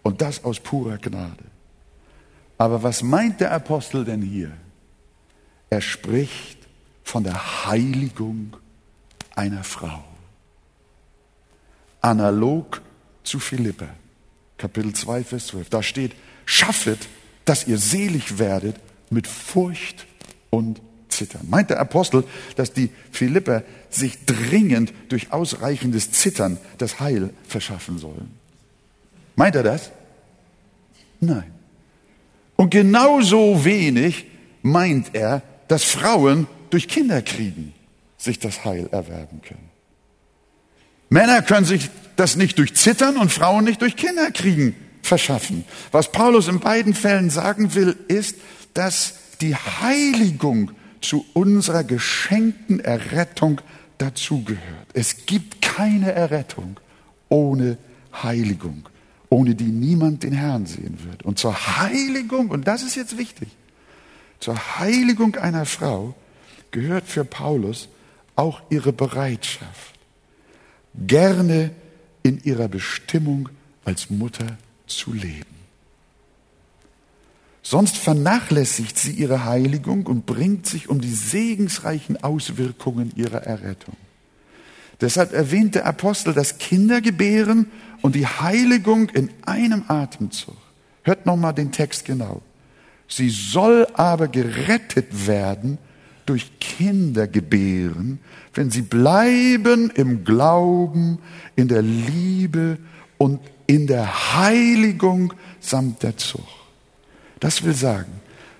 und 0.03 0.21
das 0.21 0.43
aus 0.43 0.59
purer 0.59 0.97
Gnade. 0.97 1.45
Aber 2.57 2.83
was 2.83 3.01
meint 3.01 3.39
der 3.39 3.53
Apostel 3.53 4.03
denn 4.03 4.21
hier? 4.21 4.51
Er 5.69 5.79
spricht 5.79 6.57
von 7.03 7.23
der 7.23 7.65
Heiligung 7.65 8.57
einer 9.35 9.63
Frau. 9.63 10.03
Analog 12.01 12.81
zu 13.23 13.39
Philippa, 13.39 13.87
Kapitel 14.57 14.91
2, 14.91 15.23
Vers 15.23 15.47
12. 15.47 15.69
Da 15.69 15.81
steht, 15.81 16.11
schaffet, 16.45 16.99
dass 17.45 17.67
ihr 17.67 17.77
selig 17.77 18.37
werdet 18.37 18.75
mit 19.09 19.27
Furcht 19.27 20.07
und 20.49 20.81
Zittern. 21.19 21.47
Meint 21.49 21.69
der 21.69 21.79
Apostel, 21.79 22.23
dass 22.55 22.71
die 22.71 22.89
Philipper 23.11 23.63
sich 23.89 24.25
dringend 24.25 24.93
durch 25.09 25.31
ausreichendes 25.31 26.11
Zittern 26.11 26.57
das 26.77 26.99
Heil 26.99 27.31
verschaffen 27.47 27.97
sollen? 27.97 28.31
Meint 29.35 29.55
er 29.55 29.63
das? 29.63 29.91
Nein. 31.19 31.51
Und 32.55 32.71
genauso 32.71 33.65
wenig 33.65 34.25
meint 34.61 35.13
er, 35.13 35.41
dass 35.67 35.83
Frauen 35.83 36.47
durch 36.69 36.87
Kinderkriegen 36.87 37.73
sich 38.17 38.39
das 38.39 38.65
Heil 38.65 38.87
erwerben 38.91 39.41
können. 39.41 39.69
Männer 41.09 41.41
können 41.41 41.65
sich 41.65 41.89
das 42.15 42.35
nicht 42.35 42.57
durch 42.59 42.75
Zittern 42.75 43.17
und 43.17 43.31
Frauen 43.31 43.65
nicht 43.65 43.81
durch 43.81 43.95
Kinderkriegen 43.95 44.75
verschaffen. 45.01 45.65
Was 45.91 46.11
Paulus 46.11 46.47
in 46.47 46.59
beiden 46.59 46.93
Fällen 46.93 47.29
sagen 47.29 47.75
will, 47.75 47.97
ist, 48.07 48.35
dass 48.73 49.15
die 49.41 49.55
Heiligung 49.55 50.71
zu 51.01 51.25
unserer 51.33 51.83
geschenkten 51.83 52.79
Errettung 52.79 53.61
dazugehört. 53.97 54.87
Es 54.93 55.25
gibt 55.25 55.61
keine 55.61 56.11
Errettung 56.11 56.79
ohne 57.29 57.77
Heiligung 58.23 58.89
ohne 59.29 59.55
die 59.55 59.65
niemand 59.65 60.23
den 60.23 60.33
Herrn 60.33 60.65
sehen 60.65 60.97
wird. 61.05 61.23
Und 61.23 61.39
zur 61.39 61.79
Heiligung, 61.79 62.49
und 62.49 62.67
das 62.67 62.83
ist 62.83 62.95
jetzt 62.95 63.17
wichtig, 63.17 63.49
zur 64.39 64.79
Heiligung 64.79 65.35
einer 65.35 65.65
Frau 65.65 66.15
gehört 66.71 67.05
für 67.07 67.25
Paulus 67.25 67.89
auch 68.35 68.61
ihre 68.69 68.93
Bereitschaft, 68.93 69.93
gerne 71.07 71.71
in 72.23 72.41
ihrer 72.43 72.67
Bestimmung 72.67 73.49
als 73.85 74.09
Mutter 74.09 74.57
zu 74.87 75.13
leben. 75.13 75.58
Sonst 77.61 77.97
vernachlässigt 77.97 78.97
sie 78.97 79.11
ihre 79.11 79.45
Heiligung 79.45 80.05
und 80.05 80.25
bringt 80.25 80.65
sich 80.65 80.89
um 80.89 81.01
die 81.01 81.13
segensreichen 81.13 82.23
Auswirkungen 82.23 83.11
ihrer 83.15 83.43
Errettung. 83.43 83.95
Deshalb 85.01 85.33
erwähnt 85.33 85.75
der 85.75 85.85
Apostel 85.85 86.33
das 86.33 86.57
Kindergebären 86.57 87.67
und 88.01 88.15
die 88.15 88.27
Heiligung 88.27 89.09
in 89.09 89.29
einem 89.45 89.83
Atemzug. 89.87 90.57
Hört 91.03 91.25
nochmal 91.25 91.53
den 91.53 91.71
Text 91.71 92.05
genau. 92.05 92.41
Sie 93.07 93.29
soll 93.29 93.87
aber 93.93 94.27
gerettet 94.27 95.27
werden 95.27 95.77
durch 96.25 96.59
Kindergebären, 96.59 98.19
wenn 98.53 98.69
sie 98.69 98.83
bleiben 98.83 99.89
im 99.95 100.23
Glauben, 100.23 101.19
in 101.55 101.67
der 101.67 101.81
Liebe 101.81 102.77
und 103.17 103.39
in 103.67 103.87
der 103.87 104.35
Heiligung 104.35 105.33
samt 105.59 106.03
der 106.03 106.17
Zucht. 106.17 106.58
Das 107.39 107.63
will 107.63 107.73
sagen, 107.73 108.11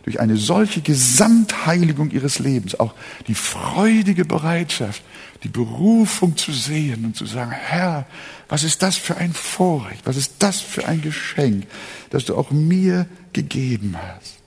durch 0.04 0.20
eine 0.20 0.38
solche 0.38 0.82
Gesamtheiligung 0.82 2.12
ihres 2.12 2.40
Lebens, 2.40 2.80
auch 2.80 2.96
die 3.28 3.36
freudige 3.36 4.26
Bereitschaft, 4.26 5.04
die 5.44 5.50
Berufung 5.50 6.38
zu 6.38 6.52
sehen 6.52 7.06
und 7.06 7.16
zu 7.16 7.26
sagen, 7.26 7.52
Herr, 7.52 8.06
was 8.48 8.64
ist 8.64 8.82
das 8.82 8.96
für 8.96 9.18
ein 9.18 9.34
Vorrecht, 9.34 10.06
was 10.06 10.18
ist 10.18 10.36
das 10.40 10.62
für 10.62 10.88
ein 10.88 11.02
Geschenk, 11.02 11.68
das 12.10 12.26
du 12.26 12.36
auch 12.36 12.52
mir 12.52 13.06
gegeben 13.34 13.96
hast. 13.98 14.38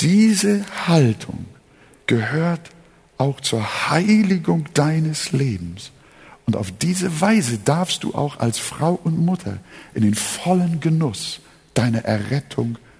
Diese 0.00 0.64
Haltung 0.88 1.46
gehört 2.06 2.70
auch 3.18 3.40
zur 3.40 3.90
Heiligung 3.90 4.66
deines 4.74 5.32
Lebens. 5.32 5.92
Und 6.46 6.56
auf 6.56 6.72
diese 6.72 7.20
Weise 7.20 7.58
darfst 7.58 8.02
du 8.02 8.14
auch 8.14 8.40
als 8.40 8.58
Frau 8.58 8.98
und 9.04 9.24
Mutter 9.24 9.58
in 9.94 10.02
den 10.02 10.14
vollen 10.14 10.80
Genuss 10.80 11.40
deiner 11.74 12.04
Errettung 12.04 12.74
kommen. 12.74 12.91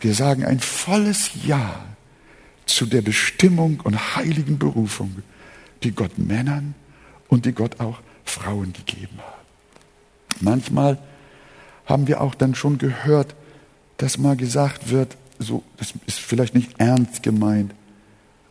Wir 0.00 0.14
sagen 0.14 0.44
ein 0.44 0.60
volles 0.60 1.30
Ja 1.44 1.84
zu 2.66 2.86
der 2.86 3.02
Bestimmung 3.02 3.80
und 3.80 4.16
heiligen 4.16 4.58
Berufung, 4.58 5.22
die 5.82 5.92
Gott 5.92 6.18
Männern 6.18 6.74
und 7.28 7.46
die 7.46 7.52
Gott 7.52 7.80
auch 7.80 8.00
Frauen 8.24 8.72
gegeben 8.72 9.18
hat. 9.18 10.40
Manchmal 10.40 10.98
haben 11.86 12.06
wir 12.06 12.20
auch 12.20 12.34
dann 12.34 12.54
schon 12.54 12.78
gehört, 12.78 13.34
dass 13.96 14.18
mal 14.18 14.36
gesagt 14.36 14.90
wird, 14.90 15.16
so, 15.38 15.64
das 15.78 15.94
ist 16.06 16.20
vielleicht 16.20 16.54
nicht 16.54 16.78
ernst 16.78 17.22
gemeint, 17.22 17.74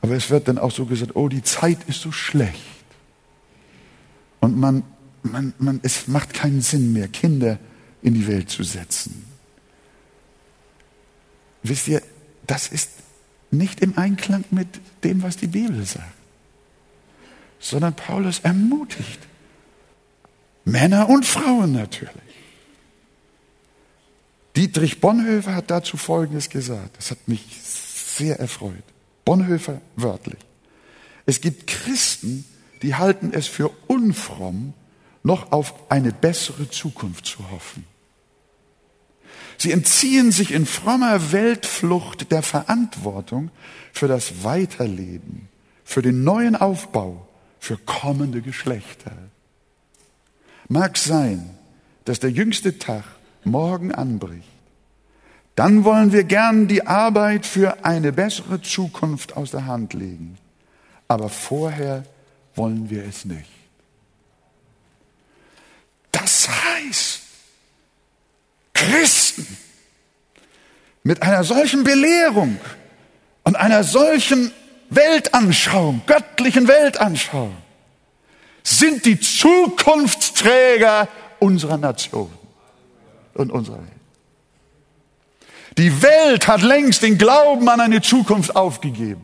aber 0.01 0.15
es 0.15 0.29
wird 0.29 0.47
dann 0.47 0.57
auch 0.57 0.71
so 0.71 0.85
gesagt, 0.85 1.15
oh, 1.15 1.29
die 1.29 1.43
Zeit 1.43 1.77
ist 1.87 2.01
so 2.01 2.11
schlecht. 2.11 2.61
Und 4.39 4.57
man, 4.57 4.83
man, 5.23 5.53
man, 5.59 5.79
es 5.83 6.07
macht 6.07 6.33
keinen 6.33 6.61
Sinn 6.61 6.93
mehr, 6.93 7.07
Kinder 7.07 7.59
in 8.01 8.13
die 8.13 8.27
Welt 8.27 8.49
zu 8.49 8.63
setzen. 8.63 9.26
Wisst 11.63 11.87
ihr, 11.87 12.01
das 12.45 12.67
ist 12.67 12.89
nicht 13.51 13.81
im 13.81 13.97
Einklang 13.97 14.45
mit 14.51 14.67
dem, 15.03 15.23
was 15.23 15.37
die 15.37 15.47
Bibel 15.47 15.85
sagt, 15.85 16.05
sondern 17.59 17.95
Paulus 17.95 18.39
ermutigt 18.39 19.19
Männer 20.67 21.07
und 21.07 21.25
Frauen 21.25 21.71
natürlich. 21.71 22.11
Dietrich 24.57 24.99
Bonhoeffer 24.99 25.55
hat 25.55 25.71
dazu 25.71 25.95
Folgendes 25.95 26.49
gesagt. 26.49 26.97
Das 26.97 27.11
hat 27.11 27.25
mich 27.27 27.45
sehr 27.61 28.37
erfreut. 28.39 28.83
Bonhoeffer 29.23 29.79
wörtlich. 29.95 30.39
Es 31.25 31.39
gibt 31.39 31.67
Christen, 31.67 32.43
die 32.81 32.95
halten 32.95 33.31
es 33.33 33.47
für 33.47 33.69
unfromm, 33.87 34.73
noch 35.23 35.53
auf 35.53 35.73
eine 35.89 36.11
bessere 36.11 36.69
Zukunft 36.69 37.25
zu 37.25 37.49
hoffen. 37.49 37.85
Sie 39.57 39.71
entziehen 39.71 40.31
sich 40.31 40.51
in 40.51 40.65
frommer 40.65 41.31
Weltflucht 41.31 42.31
der 42.31 42.43
Verantwortung 42.43 43.49
für 43.91 44.07
das 44.07 44.43
Weiterleben, 44.43 45.49
für 45.83 46.01
den 46.01 46.23
neuen 46.23 46.55
Aufbau 46.55 47.27
für 47.59 47.77
kommende 47.77 48.41
Geschlechter. 48.41 49.11
Mag 50.69 50.97
sein, 50.97 51.57
dass 52.05 52.19
der 52.19 52.31
jüngste 52.31 52.77
Tag 52.77 53.03
morgen 53.43 53.91
anbricht. 53.91 54.47
Dann 55.55 55.83
wollen 55.83 56.11
wir 56.11 56.23
gern 56.23 56.67
die 56.67 56.85
Arbeit 56.85 57.45
für 57.45 57.83
eine 57.83 58.13
bessere 58.13 58.61
Zukunft 58.61 59.35
aus 59.35 59.51
der 59.51 59.65
Hand 59.65 59.93
legen. 59.93 60.37
Aber 61.07 61.29
vorher 61.29 62.03
wollen 62.55 62.89
wir 62.89 63.03
es 63.05 63.25
nicht. 63.25 63.49
Das 66.11 66.47
heißt, 66.47 67.21
Christen 68.77 69.57
mit 71.03 71.21
einer 71.23 71.43
solchen 71.43 71.83
Belehrung 71.83 72.59
und 73.43 73.55
einer 73.55 73.83
solchen 73.83 74.51
Weltanschauung, 74.89 76.01
göttlichen 76.05 76.67
Weltanschauung, 76.67 77.55
sind 78.63 79.05
die 79.05 79.19
Zukunftsträger 79.19 81.07
unserer 81.39 81.77
Nation 81.77 82.31
und 83.33 83.51
unserer 83.51 83.77
Welt. 83.77 83.87
Die 85.77 86.01
Welt 86.01 86.47
hat 86.47 86.61
längst 86.61 87.03
den 87.03 87.17
Glauben 87.17 87.67
an 87.69 87.81
eine 87.81 88.01
Zukunft 88.01 88.55
aufgegeben. 88.55 89.23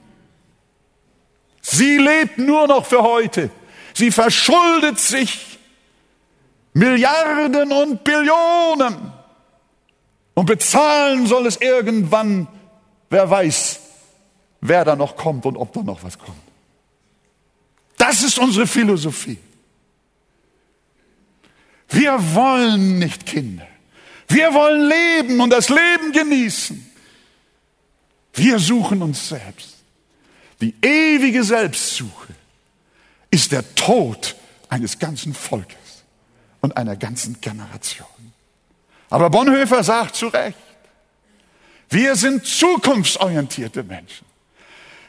Sie 1.62 1.98
lebt 1.98 2.38
nur 2.38 2.68
noch 2.68 2.86
für 2.86 3.02
heute. 3.04 3.50
Sie 3.94 4.12
verschuldet 4.12 5.00
sich 5.00 5.60
Milliarden 6.74 7.72
und 7.72 8.04
Billionen. 8.04 9.13
Und 10.34 10.46
bezahlen 10.46 11.28
soll 11.28 11.46
es 11.46 11.58
irgendwann, 11.58 12.48
wer 13.10 13.30
weiß, 13.30 13.80
wer 14.62 14.86
da 14.86 14.96
noch 14.96 15.16
kommt 15.16 15.46
und 15.46 15.58
ob 15.58 15.74
da 15.74 15.84
noch 15.84 16.04
was 16.04 16.18
kommt. 16.18 16.38
Das 17.98 18.24
ist 18.24 18.40
unsere 18.40 18.68
Philosophie. 18.68 19.38
Wir 21.90 22.18
wollen 22.34 23.00
nicht 23.00 23.26
Kinder. 23.26 23.68
Wir 24.28 24.54
wollen 24.54 24.90
leben 24.90 25.40
und 25.40 25.52
das 25.52 25.70
Leben 25.70 26.12
genießen. 26.12 26.92
Wir 28.34 28.58
suchen 28.58 29.02
uns 29.04 29.30
selbst. 29.30 29.78
Die 30.60 30.74
ewige 30.82 31.44
Selbstsuche 31.44 32.34
ist 33.30 33.52
der 33.52 33.76
Tod 33.76 34.36
eines 34.70 34.98
ganzen 34.98 35.34
Volkes 35.34 36.04
und 36.62 36.76
einer 36.76 36.96
ganzen 36.96 37.40
Generation. 37.42 38.08
Aber 39.10 39.30
Bonhoeffer 39.30 39.84
sagt 39.84 40.16
zu 40.16 40.28
Recht, 40.28 40.58
wir 41.90 42.16
sind 42.16 42.46
zukunftsorientierte 42.46 43.84
Menschen. 43.84 44.26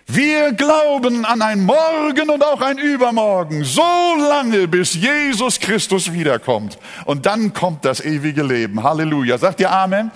Wir 0.07 0.53
glauben 0.53 1.25
an 1.25 1.41
ein 1.41 1.65
Morgen 1.65 2.29
und 2.29 2.45
auch 2.45 2.61
ein 2.61 2.77
Übermorgen, 2.77 3.65
so 3.65 3.83
lange 4.19 4.69
bis 4.69 4.95
Jesus 4.95 5.61
Christus 5.61 6.13
wiederkommt. 6.13 6.79
Und 7.07 7.25
dann 7.25 7.55
kommt 7.55 7.87
das 7.87 8.01
ewige 8.01 8.43
Leben. 8.43 8.83
Halleluja. 8.83 9.39
Sagt 9.39 9.61
ihr 9.61 9.71
Amen? 9.71 10.11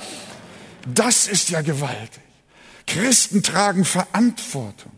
Das 0.84 1.26
ist 1.26 1.48
ja 1.48 1.62
gewaltig. 1.62 2.22
Christen 2.86 3.42
tragen 3.42 3.84
Verantwortung. 3.84 4.92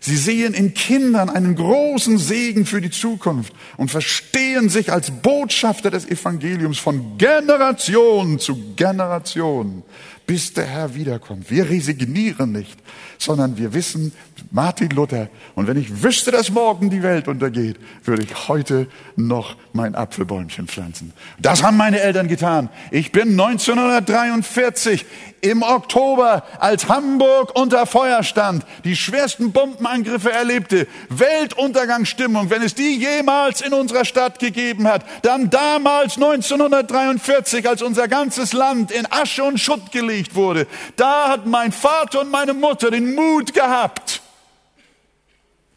Sie 0.00 0.16
sehen 0.16 0.54
in 0.54 0.74
Kindern 0.74 1.30
einen 1.30 1.54
großen 1.54 2.18
Segen 2.18 2.66
für 2.66 2.80
die 2.80 2.90
Zukunft 2.90 3.52
und 3.76 3.90
verstehen 3.90 4.68
sich 4.68 4.92
als 4.92 5.10
Botschafter 5.10 5.90
des 5.90 6.06
Evangeliums 6.06 6.78
von 6.78 7.18
Generation 7.18 8.38
zu 8.38 8.74
Generation 8.76 9.82
bis 10.26 10.52
der 10.52 10.66
Herr 10.66 10.94
wiederkommt. 10.94 11.50
Wir 11.50 11.70
resignieren 11.70 12.52
nicht, 12.52 12.76
sondern 13.16 13.56
wir 13.56 13.72
wissen, 13.72 14.12
Martin 14.50 14.90
Luther, 14.90 15.28
und 15.54 15.68
wenn 15.68 15.76
ich 15.76 16.02
wüsste, 16.02 16.32
dass 16.32 16.50
morgen 16.50 16.90
die 16.90 17.02
Welt 17.02 17.28
untergeht, 17.28 17.76
würde 18.04 18.24
ich 18.24 18.48
heute 18.48 18.88
noch 19.14 19.56
mein 19.72 19.94
Apfelbäumchen 19.94 20.66
pflanzen. 20.66 21.12
Das 21.38 21.62
haben 21.62 21.76
meine 21.76 22.00
Eltern 22.00 22.26
getan. 22.26 22.68
Ich 22.90 23.12
bin 23.12 23.30
1943 23.30 25.06
im 25.40 25.62
Oktober, 25.62 26.44
als 26.58 26.88
Hamburg 26.88 27.54
unter 27.58 27.86
Feuer 27.86 28.22
stand, 28.22 28.64
die 28.84 28.96
schwersten 28.96 29.52
Bombenangriffe 29.52 30.32
erlebte, 30.32 30.86
Weltuntergangsstimmung, 31.08 32.50
wenn 32.50 32.62
es 32.62 32.74
die 32.74 32.96
jemals 32.96 33.60
in 33.60 33.72
unserer 33.72 34.04
Stadt 34.04 34.38
gegeben 34.38 34.88
hat, 34.88 35.04
dann 35.22 35.50
damals 35.50 36.16
1943, 36.16 37.68
als 37.68 37.82
unser 37.82 38.08
ganzes 38.08 38.52
Land 38.52 38.90
in 38.90 39.06
Asche 39.10 39.44
und 39.44 39.58
Schutt 39.58 39.92
gelegt 39.92 40.34
wurde, 40.34 40.66
da 40.96 41.28
hat 41.28 41.46
mein 41.46 41.72
Vater 41.72 42.20
und 42.20 42.30
meine 42.30 42.54
Mutter 42.54 42.90
den 42.90 43.14
Mut 43.14 43.54
gehabt, 43.54 44.22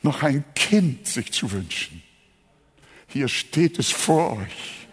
noch 0.01 0.23
ein 0.23 0.45
Kind 0.55 1.07
sich 1.07 1.31
zu 1.33 1.51
wünschen. 1.51 2.01
Hier 3.07 3.27
steht 3.27 3.79
es 3.79 3.89
vor 3.89 4.37
euch. 4.37 4.87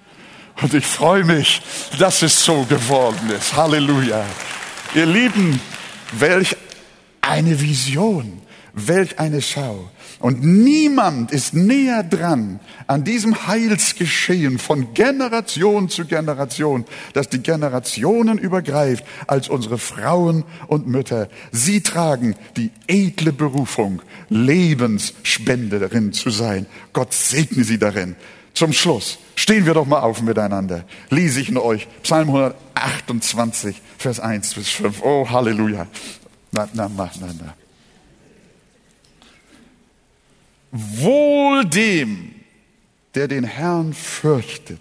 Und 0.62 0.72
ich 0.72 0.86
freue 0.86 1.22
mich, 1.22 1.60
dass 1.98 2.22
es 2.22 2.44
so 2.44 2.64
geworden 2.64 3.30
ist. 3.30 3.54
Halleluja. 3.54 4.24
Ihr 4.96 5.04
Lieben, 5.04 5.60
welch 6.12 6.56
eine 7.20 7.60
Vision, 7.60 8.40
welch 8.72 9.18
eine 9.18 9.42
Schau. 9.42 9.90
Und 10.20 10.42
niemand 10.42 11.32
ist 11.32 11.52
näher 11.52 12.02
dran 12.02 12.60
an 12.86 13.04
diesem 13.04 13.46
Heilsgeschehen 13.46 14.58
von 14.58 14.94
Generation 14.94 15.90
zu 15.90 16.06
Generation, 16.06 16.86
dass 17.12 17.28
die 17.28 17.42
Generationen 17.42 18.38
übergreift, 18.38 19.04
als 19.26 19.50
unsere 19.50 19.76
Frauen 19.76 20.44
und 20.66 20.86
Mütter. 20.86 21.28
Sie 21.52 21.82
tragen 21.82 22.34
die 22.56 22.70
edle 22.86 23.34
Berufung, 23.34 24.00
Lebensspenderin 24.30 26.14
zu 26.14 26.30
sein. 26.30 26.64
Gott 26.94 27.12
segne 27.12 27.64
sie 27.64 27.78
darin. 27.78 28.16
Zum 28.54 28.72
Schluss 28.72 29.18
stehen 29.36 29.66
wir 29.66 29.74
doch 29.74 29.86
mal 29.86 30.00
auf 30.00 30.22
miteinander. 30.22 30.84
Lese 31.10 31.40
ich 31.40 31.48
in 31.48 31.58
euch 31.58 31.86
Psalm 32.02 32.28
128, 32.28 33.80
Vers 33.98 34.18
1 34.18 34.54
bis 34.54 34.70
5. 34.70 35.02
Oh, 35.02 35.28
Halleluja. 35.30 35.86
Na, 36.52 36.68
na, 36.72 36.88
na, 36.88 37.10
na, 37.20 37.26
na. 37.38 37.54
Wohl 40.72 41.64
dem, 41.64 42.34
der 43.14 43.28
den 43.28 43.44
Herrn 43.44 43.94
fürchtet 43.94 44.80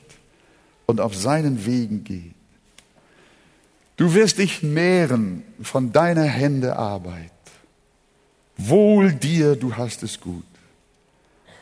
und 0.85 0.99
auf 0.99 1.15
seinen 1.15 1.65
Wegen 1.65 2.03
geht. 2.03 2.33
Du 3.97 4.13
wirst 4.13 4.39
dich 4.39 4.61
nähren 4.61 5.43
von 5.61 5.91
deiner 5.93 6.23
Hände 6.23 6.75
Arbeit. 6.75 7.31
Wohl 8.57 9.13
dir, 9.13 9.55
du 9.55 9.75
hast 9.75 10.03
es 10.03 10.19
gut. 10.19 10.43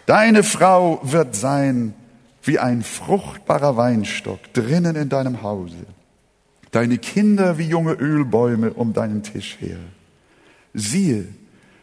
Deine 0.06 0.44
Frau 0.44 1.00
wird 1.04 1.36
sein 1.36 1.94
wie 2.44 2.60
ein 2.60 2.84
fruchtbarer 2.84 3.78
Weinstock 3.78 4.54
drinnen 4.54 4.96
in 4.96 5.10
deinem 5.10 5.42
Hause, 5.42 5.86
deine 6.72 6.98
Kinder 6.98 7.58
wie 7.58 7.68
junge 7.68 7.94
Ölbäume 7.94 8.74
um 8.74 8.94
deinen 8.94 9.24
Tisch 9.24 9.58
her. 9.60 9.80
Siehe, 10.74 11.28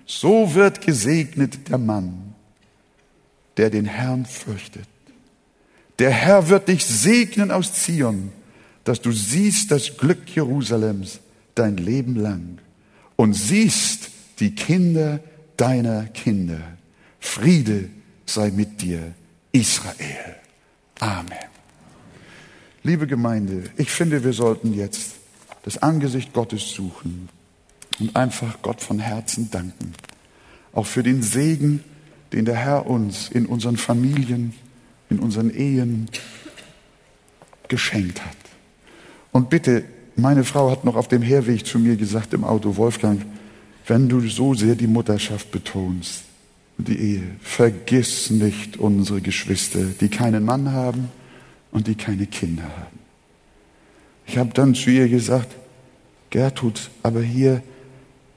so 0.06 0.54
wird 0.54 0.84
gesegnet 0.84 1.68
der 1.70 1.78
Mann, 1.78 2.34
der 3.56 3.70
den 3.70 3.86
Herrn 3.86 4.26
fürchtet. 4.26 4.88
Der 5.98 6.10
Herr 6.10 6.48
wird 6.48 6.68
dich 6.68 6.84
segnen 6.84 7.50
aus 7.50 7.72
Zion, 7.72 8.32
dass 8.84 9.00
du 9.00 9.12
siehst 9.12 9.70
das 9.70 9.96
Glück 9.96 10.34
Jerusalems 10.34 11.20
dein 11.54 11.76
Leben 11.76 12.16
lang 12.16 12.58
und 13.16 13.34
siehst 13.34 14.10
die 14.40 14.54
Kinder 14.54 15.20
deiner 15.56 16.06
Kinder. 16.06 16.60
Friede 17.18 17.90
sei 18.24 18.50
mit 18.50 18.80
dir, 18.80 19.14
Israel. 19.52 20.39
Amen. 21.00 21.32
Liebe 22.82 23.06
Gemeinde, 23.06 23.64
ich 23.78 23.90
finde, 23.90 24.22
wir 24.22 24.34
sollten 24.34 24.74
jetzt 24.74 25.14
das 25.62 25.82
Angesicht 25.82 26.32
Gottes 26.32 26.70
suchen 26.70 27.28
und 27.98 28.14
einfach 28.16 28.60
Gott 28.62 28.82
von 28.82 28.98
Herzen 28.98 29.50
danken. 29.50 29.94
Auch 30.72 30.86
für 30.86 31.02
den 31.02 31.22
Segen, 31.22 31.82
den 32.32 32.44
der 32.44 32.56
Herr 32.56 32.86
uns 32.86 33.28
in 33.30 33.46
unseren 33.46 33.76
Familien, 33.76 34.54
in 35.08 35.18
unseren 35.18 35.50
Ehen 35.50 36.08
geschenkt 37.68 38.24
hat. 38.24 38.36
Und 39.32 39.48
bitte, 39.48 39.84
meine 40.16 40.44
Frau 40.44 40.70
hat 40.70 40.84
noch 40.84 40.96
auf 40.96 41.08
dem 41.08 41.22
Herweg 41.22 41.66
zu 41.66 41.78
mir 41.78 41.96
gesagt 41.96 42.34
im 42.34 42.44
Auto, 42.44 42.76
Wolfgang, 42.76 43.24
wenn 43.86 44.08
du 44.08 44.20
so 44.28 44.54
sehr 44.54 44.74
die 44.74 44.86
Mutterschaft 44.86 45.50
betonst, 45.50 46.24
die 46.80 46.98
Ehe. 46.98 47.22
Vergiss 47.40 48.30
nicht 48.30 48.76
unsere 48.76 49.20
Geschwister, 49.20 49.84
die 50.00 50.08
keinen 50.08 50.44
Mann 50.44 50.72
haben 50.72 51.10
und 51.70 51.86
die 51.86 51.94
keine 51.94 52.26
Kinder 52.26 52.64
haben. 52.64 52.98
Ich 54.26 54.38
habe 54.38 54.50
dann 54.54 54.74
zu 54.74 54.90
ihr 54.90 55.08
gesagt, 55.08 55.56
Gertrud, 56.30 56.90
aber 57.02 57.20
hier 57.20 57.62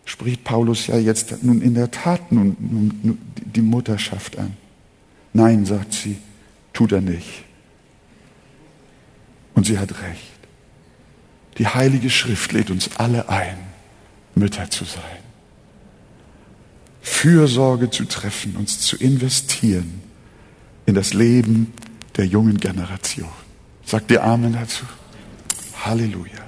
spricht 0.05 0.43
Paulus 0.43 0.87
ja 0.87 0.97
jetzt 0.97 1.43
nun 1.43 1.61
in 1.61 1.75
der 1.75 1.91
Tat 1.91 2.31
nun, 2.31 2.57
nun 2.59 3.19
die 3.45 3.61
Mutterschaft 3.61 4.37
an. 4.37 4.57
Nein, 5.33 5.65
sagt 5.65 5.93
sie, 5.93 6.17
tut 6.73 6.91
er 6.91 7.01
nicht. 7.01 7.43
Und 9.55 9.65
sie 9.65 9.77
hat 9.77 9.91
recht. 10.01 10.31
Die 11.57 11.67
Heilige 11.67 12.09
Schrift 12.09 12.51
lädt 12.51 12.71
uns 12.71 12.89
alle 12.97 13.29
ein, 13.29 13.57
Mütter 14.35 14.69
zu 14.69 14.85
sein. 14.85 15.22
Fürsorge 17.03 17.89
zu 17.89 18.05
treffen, 18.05 18.55
uns 18.55 18.79
zu 18.79 18.95
investieren 18.95 20.01
in 20.85 20.95
das 20.95 21.13
Leben 21.13 21.73
der 22.15 22.25
jungen 22.25 22.57
Generation. 22.57 23.29
Sagt 23.85 24.09
ihr 24.09 24.23
Amen 24.23 24.53
dazu? 24.53 24.85
Halleluja. 25.83 26.42